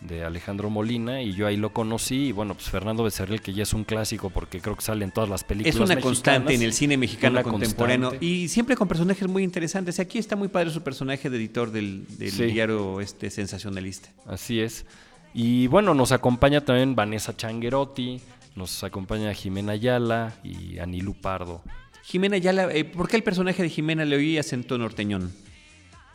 de 0.00 0.24
Alejandro 0.24 0.70
Molina, 0.70 1.20
y 1.22 1.34
yo 1.34 1.46
ahí 1.46 1.56
lo 1.56 1.72
conocí. 1.72 2.28
Y 2.28 2.32
bueno, 2.32 2.54
pues 2.54 2.70
Fernando 2.70 3.02
Becerril, 3.04 3.40
que 3.42 3.52
ya 3.52 3.64
es 3.64 3.74
un 3.74 3.84
clásico 3.84 4.30
porque 4.30 4.60
creo 4.60 4.74
que 4.76 4.82
sale 4.82 5.04
en 5.04 5.10
todas 5.12 5.28
las 5.28 5.44
películas. 5.44 5.74
Es 5.74 5.80
una 5.80 5.94
mexicanas. 5.94 6.04
constante 6.04 6.54
en 6.54 6.62
el 6.62 6.72
cine 6.72 6.96
mexicano 6.96 7.42
contemporáneo 7.42 8.08
constante. 8.10 8.24
y 8.26 8.48
siempre 8.48 8.76
con 8.76 8.88
personajes 8.88 9.28
muy 9.28 9.42
interesantes. 9.44 10.00
Aquí 10.00 10.18
está 10.18 10.36
muy 10.36 10.48
padre 10.48 10.70
su 10.70 10.82
personaje 10.82 11.28
de 11.28 11.36
editor 11.36 11.70
del, 11.70 12.06
del 12.18 12.30
Sí. 12.30 12.44
diario 12.46 13.00
este 13.00 13.28
sensacionalista. 13.30 14.08
Así 14.26 14.60
es. 14.60 14.86
Y 15.34 15.66
bueno, 15.66 15.94
nos 15.94 16.12
acompaña 16.12 16.64
también 16.64 16.96
Vanessa 16.96 17.36
Changuerotti, 17.36 18.20
nos 18.56 18.82
acompaña 18.82 19.32
Jimena 19.34 19.72
Ayala 19.72 20.34
y 20.42 20.78
Anilu 20.78 21.14
Pardo. 21.14 21.62
Jimena 22.02 22.36
Ayala, 22.36 22.72
eh, 22.72 22.84
¿por 22.84 23.06
qué 23.08 23.16
el 23.16 23.22
personaje 23.22 23.62
de 23.62 23.68
Jimena 23.68 24.04
le 24.04 24.16
oí 24.16 24.38
acento 24.38 24.76
norteñón? 24.78 25.30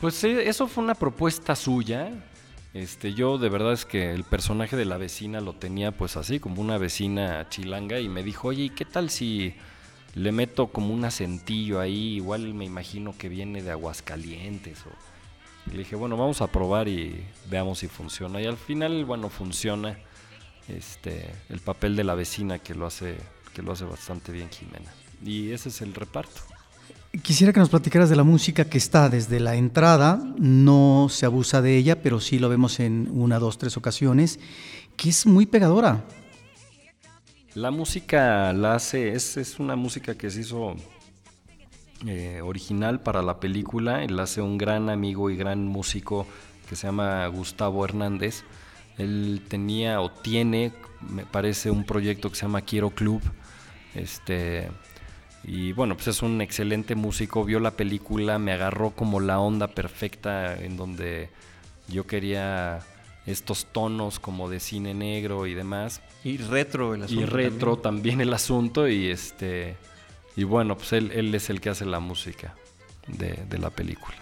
Pues 0.02 0.22
eh, 0.26 0.50
eso 0.50 0.68
fue 0.68 0.84
una 0.84 0.96
propuesta 0.96 1.56
suya. 1.56 2.12
Este, 2.76 3.14
yo 3.14 3.38
de 3.38 3.48
verdad 3.48 3.72
es 3.72 3.86
que 3.86 4.12
el 4.12 4.26
personaje 4.26 4.76
de 4.76 4.84
la 4.84 4.98
vecina 4.98 5.40
lo 5.40 5.54
tenía 5.54 5.94
pues 5.94 6.18
así, 6.18 6.42
como 6.42 6.62
una 6.62 6.78
vecina 6.78 7.48
chilanga, 7.48 8.02
y 8.02 8.10
me 8.10 8.22
dijo, 8.22 8.50
oye, 8.50 8.64
¿y 8.64 8.70
qué 8.70 8.84
tal 8.84 9.10
si 9.10 9.56
le 10.14 10.34
meto 10.34 10.68
como 10.68 10.94
un 10.94 11.06
acentillo 11.06 11.80
ahí? 11.80 12.16
Igual 12.16 12.54
me 12.54 12.66
imagino 12.66 13.18
que 13.18 13.30
viene 13.30 13.64
de 13.64 13.72
Aguascalientes. 13.72 14.84
Y 15.72 15.78
dije, 15.78 15.96
bueno, 15.96 16.18
vamos 16.18 16.42
a 16.42 16.48
probar 16.48 16.90
y 16.90 17.26
veamos 17.50 17.80
si 17.80 17.88
funciona. 17.88 18.42
Y 18.42 18.46
al 18.46 18.58
final, 18.58 19.06
bueno, 19.06 19.30
funciona 19.30 19.98
este, 20.68 21.34
el 21.48 21.62
papel 21.62 21.96
de 21.96 22.04
la 22.04 22.14
vecina 22.14 22.60
que 22.60 22.76
lo 22.76 22.86
hace 22.88 23.16
que 23.54 23.62
lo 23.62 23.72
hace 23.72 23.86
bastante 23.86 24.34
bien 24.34 24.50
Jimena. 24.50 24.94
Y 25.24 25.54
ese 25.54 25.70
es 25.70 25.82
el 25.82 25.94
reparto. 25.94 26.42
Quisiera 27.22 27.54
que 27.54 27.60
nos 27.60 27.70
platicaras 27.70 28.10
de 28.10 28.16
la 28.16 28.24
música 28.24 28.66
que 28.66 28.78
está 28.78 29.10
desde 29.10 29.40
la 29.40 29.56
entrada, 29.56 30.22
no 30.38 31.08
se 31.10 31.26
abusa 31.26 31.62
de 31.62 31.78
ella, 31.78 32.02
pero 32.02 32.20
sí 32.20 32.40
lo 32.40 32.50
vemos 32.50 32.80
en 32.80 33.10
una, 33.12 33.40
dos, 33.40 33.58
tres 33.58 33.78
ocasiones, 33.78 34.40
que 34.98 35.10
es 35.10 35.26
muy 35.26 35.46
pegadora. 35.46 36.04
La 37.54 37.72
música 37.72 38.52
la 38.54 38.76
hace, 38.76 39.14
es, 39.14 39.38
es 39.38 39.60
una 39.60 39.76
música 39.76 40.16
que 40.16 40.30
se 40.30 40.42
hizo 40.42 40.76
eh, 42.06 42.42
original 42.44 43.00
para 43.00 43.22
la 43.22 43.40
película, 43.40 44.06
la 44.08 44.24
hace 44.24 44.42
un 44.42 44.58
gran 44.58 44.90
amigo 44.90 45.30
y 45.30 45.38
gran 45.38 45.66
músico 45.66 46.28
que 46.68 46.76
se 46.76 46.88
llama 46.88 47.26
Gustavo 47.28 47.86
Hernández. 47.86 48.44
Él 48.98 49.42
tenía 49.48 50.02
o 50.02 50.12
tiene, 50.12 50.74
me 51.02 51.26
parece, 51.26 51.72
un 51.72 51.86
proyecto 51.86 52.30
que 52.30 52.36
se 52.36 52.42
llama 52.42 52.62
Quiero 52.62 52.90
Club. 52.90 53.22
Este, 53.94 54.70
y 55.48 55.72
bueno, 55.74 55.96
pues 55.96 56.08
es 56.08 56.22
un 56.22 56.42
excelente 56.42 56.96
músico, 56.96 57.46
vio 57.46 57.60
la 57.60 57.72
película, 57.72 58.40
me 58.40 58.52
agarró 58.52 58.92
como 58.92 59.20
la 59.20 59.40
onda 59.40 59.68
perfecta 59.68 60.56
en 60.56 60.78
donde 60.78 61.30
yo 61.88 62.08
quería 62.08 62.80
estos 63.26 63.66
tonos 63.72 64.20
como 64.20 64.50
de 64.50 64.60
cine 64.60 64.94
negro 64.94 65.48
y 65.48 65.54
demás. 65.54 66.02
Y 66.24 66.38
retro 66.38 66.96
el 66.96 67.04
asunto. 67.04 67.22
Y 67.22 67.26
retro 67.26 67.78
también, 67.78 68.22
el 68.22 68.34
asunto 68.34 68.88
y 68.88 69.08
este 69.08 69.76
y 70.36 70.44
bueno, 70.44 70.76
pues 70.76 70.94
él, 70.94 71.12
él 71.14 71.34
es 71.34 71.50
el 71.50 71.62
que 71.62 71.70
hace 71.70 71.86
la 71.86 72.00
música 72.00 72.56
de, 73.08 73.40
de 73.50 73.58
la 73.58 73.70
película. 73.70 74.18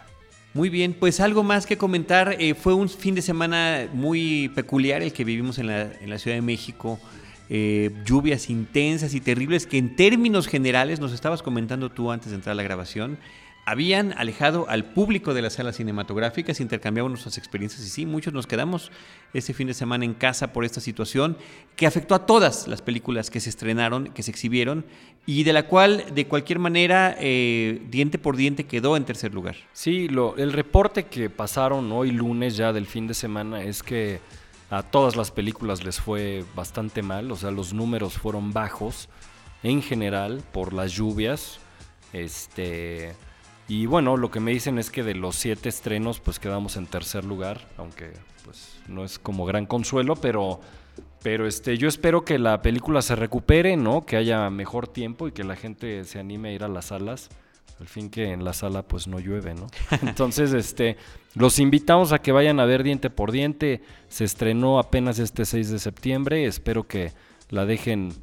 Muy 0.54 0.70
bien, 0.70 0.94
pues 0.94 1.20
algo 1.20 1.42
más 1.42 1.66
que 1.66 1.78
comentar. 1.78 2.36
Eh, 2.40 2.54
fue 2.54 2.76
un 2.76 2.88
fin 2.88 3.16
de 3.16 3.24
semana 3.24 3.90
muy 3.92 4.50
peculiar 4.50 5.02
el 5.02 5.12
que 5.12 5.24
vivimos 5.24 5.58
en 5.58 5.68
la, 5.68 5.82
en 5.82 6.10
la 6.10 6.20
Ciudad 6.20 6.38
de 6.38 6.44
México. 6.44 7.00
Eh, 7.56 7.92
lluvias 8.04 8.50
intensas 8.50 9.14
y 9.14 9.22
terribles 9.22 9.68
que 9.68 9.78
en 9.78 9.96
términos 9.96 10.48
generales, 10.48 11.00
nos 11.00 11.14
estabas 11.14 11.44
comentando 11.44 11.92
tú 11.92 12.10
antes 12.10 12.32
de 12.32 12.38
entrar 12.38 12.54
a 12.54 12.56
la 12.56 12.64
grabación, 12.64 13.20
habían 13.64 14.12
alejado 14.18 14.68
al 14.70 14.86
público 14.86 15.36
de 15.36 15.44
las 15.44 15.54
salas 15.54 15.76
cinematográficas, 15.76 16.60
intercambiaban 16.60 17.12
nuestras 17.12 17.38
experiencias 17.38 17.86
y 17.86 17.90
sí, 17.92 18.08
muchos 18.08 18.34
nos 18.34 18.48
quedamos 18.48 18.92
este 19.36 19.54
fin 19.54 19.68
de 19.68 19.76
semana 19.76 20.04
en 20.04 20.16
casa 20.16 20.52
por 20.52 20.66
esta 20.66 20.82
situación 20.82 21.38
que 21.76 21.86
afectó 21.86 22.16
a 22.16 22.26
todas 22.26 22.68
las 22.68 22.82
películas 22.82 23.30
que 23.30 23.40
se 23.40 23.52
estrenaron, 23.52 24.08
que 24.08 24.24
se 24.24 24.32
exhibieron 24.32 24.84
y 25.28 25.44
de 25.44 25.54
la 25.54 25.68
cual 25.68 26.06
de 26.16 26.26
cualquier 26.26 26.58
manera 26.58 27.16
eh, 27.20 27.84
diente 27.92 28.18
por 28.18 28.36
diente 28.36 28.64
quedó 28.64 28.98
en 28.98 29.06
tercer 29.06 29.32
lugar. 29.32 29.58
Sí, 29.74 30.08
lo, 30.08 30.36
el 30.38 30.54
reporte 30.54 31.04
que 31.04 31.30
pasaron 31.30 31.92
hoy 31.92 32.10
lunes 32.10 32.58
ya 32.58 32.74
del 32.74 32.88
fin 32.88 33.06
de 33.06 33.14
semana 33.14 33.62
es 33.62 33.84
que 33.84 34.22
a 34.74 34.84
todas 34.84 35.16
las 35.16 35.32
películas 35.32 35.84
les 35.84 36.00
fue 36.00 36.44
bastante 36.56 37.02
mal, 37.02 37.32
o 37.32 37.36
sea, 37.36 37.52
los 37.52 37.74
números 37.74 38.14
fueron 38.18 38.54
bajos 38.54 39.10
en 39.62 39.82
general 39.82 40.44
por 40.52 40.74
las 40.74 40.92
lluvias. 40.92 41.60
Este 42.12 43.16
y 43.68 43.86
bueno, 43.86 44.18
lo 44.18 44.30
que 44.30 44.40
me 44.40 44.52
dicen 44.52 44.78
es 44.78 44.90
que 44.90 45.04
de 45.04 45.16
los 45.16 45.36
siete 45.36 45.70
estrenos, 45.70 46.20
pues 46.20 46.40
quedamos 46.40 46.76
en 46.76 46.86
tercer 46.86 47.24
lugar, 47.24 47.62
aunque 47.78 48.12
pues 48.44 48.80
no 48.88 49.06
es 49.06 49.20
como 49.20 49.46
gran 49.46 49.66
consuelo, 49.66 50.16
pero, 50.16 50.60
pero 51.22 51.48
este, 51.48 51.78
yo 51.78 51.88
espero 51.88 52.26
que 52.26 52.40
la 52.40 52.62
película 52.62 53.02
se 53.02 53.16
recupere, 53.16 53.78
¿no? 53.78 54.06
Que 54.06 54.18
haya 54.18 54.50
mejor 54.50 54.88
tiempo 54.88 55.28
y 55.28 55.32
que 55.32 55.44
la 55.44 55.56
gente 55.56 56.04
se 56.04 56.20
anime 56.20 56.50
a 56.50 56.54
ir 56.54 56.64
a 56.64 56.68
las 56.68 56.86
salas. 56.86 57.30
Al 57.84 57.90
fin 57.90 58.10
que 58.10 58.32
en 58.32 58.46
la 58.46 58.54
sala 58.54 58.84
pues 58.84 59.10
no 59.10 59.20
llueve, 59.20 59.54
¿no? 59.56 59.68
Entonces, 60.04 60.54
este, 60.54 60.96
los 61.36 61.60
invitamos 61.60 62.14
a 62.14 62.20
que 62.20 62.32
vayan 62.32 62.62
a 62.62 62.66
ver 62.66 62.82
Diente 62.82 63.10
por 63.10 63.34
Diente. 63.34 63.82
Se 64.08 64.24
estrenó 64.24 64.80
apenas 64.80 65.20
este 65.20 65.44
6 65.44 65.70
de 65.70 65.80
septiembre. 65.80 66.46
Espero 66.46 66.88
que 66.88 67.12
la 67.50 67.66
dejen 67.66 68.14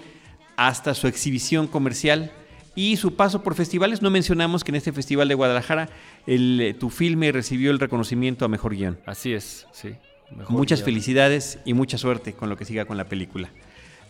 hasta 0.58 0.94
su 0.94 1.08
exhibición 1.08 1.68
comercial 1.68 2.32
y 2.76 2.98
su 2.98 3.16
paso 3.16 3.42
por 3.42 3.56
festivales. 3.56 4.02
No 4.02 4.10
mencionamos 4.10 4.64
que 4.64 4.72
en 4.72 4.76
este 4.76 4.92
festival 4.92 5.28
de 5.28 5.36
Guadalajara 5.36 5.90
el, 6.28 6.76
tu 6.80 6.90
filme 6.90 7.32
recibió 7.32 7.72
el 7.72 7.80
reconocimiento 7.80 8.46
a 8.46 8.48
Mejor 8.48 8.76
Guión. 8.76 9.00
Así 9.06 9.34
es, 9.34 9.68
sí. 9.72 9.96
Muchas 10.50 10.80
guion. 10.80 10.86
felicidades 10.86 11.60
y 11.66 11.74
mucha 11.74 11.98
suerte 11.98 12.34
con 12.34 12.50
lo 12.50 12.58
que 12.58 12.66
siga 12.66 12.86
con 12.86 12.98
la 12.98 13.08
película. 13.08 13.50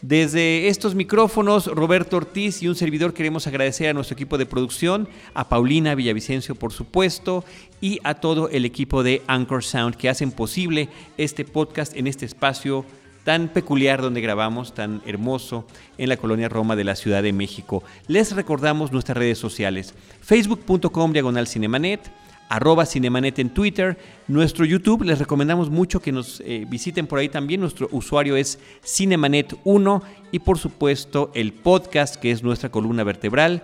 Desde 0.02 0.68
estos 0.68 0.94
micrófonos, 0.94 1.68
Roberto 1.68 2.18
Ortiz 2.18 2.62
y 2.62 2.68
un 2.68 2.76
servidor 2.76 3.14
queremos 3.14 3.48
agradecer 3.48 3.90
a 3.90 3.94
nuestro 3.94 4.14
equipo 4.14 4.38
de 4.38 4.46
producción, 4.46 5.08
a 5.34 5.50
Paulina 5.50 5.96
Villavicencio 5.96 6.54
por 6.54 6.74
supuesto, 6.74 7.44
y 7.82 8.00
a 8.04 8.16
todo 8.16 8.50
el 8.50 8.66
equipo 8.66 9.04
de 9.04 9.24
Anchor 9.28 9.64
Sound 9.64 9.96
que 9.96 10.10
hacen 10.10 10.32
posible 10.32 10.90
este 11.18 11.44
podcast 11.44 11.96
en 11.96 12.08
este 12.08 12.26
espacio 12.26 12.86
tan 13.26 13.50
peculiar 13.50 14.02
donde 14.04 14.22
grabamos, 14.22 14.76
tan 14.76 15.02
hermoso, 15.06 15.66
en 15.98 16.10
la 16.10 16.16
colonia 16.16 16.48
Roma 16.48 16.76
de 16.76 16.84
la 16.84 16.96
Ciudad 16.96 17.24
de 17.24 17.34
México. 17.34 17.84
Les 18.08 18.34
recordamos 18.34 18.92
nuestras 18.92 19.18
redes 19.18 19.40
sociales, 19.40 19.96
facebook.com 20.22 21.12
diagonal 21.12 21.48
cinemanet, 21.48 22.02
arroba 22.50 22.86
Cinemanet 22.86 23.40
en 23.40 23.50
Twitter. 23.50 23.98
Nuestro 24.28 24.64
YouTube, 24.64 25.02
les 25.02 25.18
recomendamos 25.18 25.72
mucho 25.72 26.02
que 26.02 26.12
nos 26.12 26.40
eh, 26.42 26.68
visiten 26.70 27.08
por 27.08 27.18
ahí 27.18 27.28
también. 27.28 27.62
Nuestro 27.62 27.90
usuario 27.92 28.36
es 28.36 28.60
Cinemanet1 28.84 30.04
y 30.32 30.38
por 30.38 30.60
supuesto 30.60 31.32
el 31.34 31.52
podcast 31.52 32.18
que 32.18 32.30
es 32.30 32.44
nuestra 32.44 32.70
columna 32.70 33.04
vertebral 33.04 33.64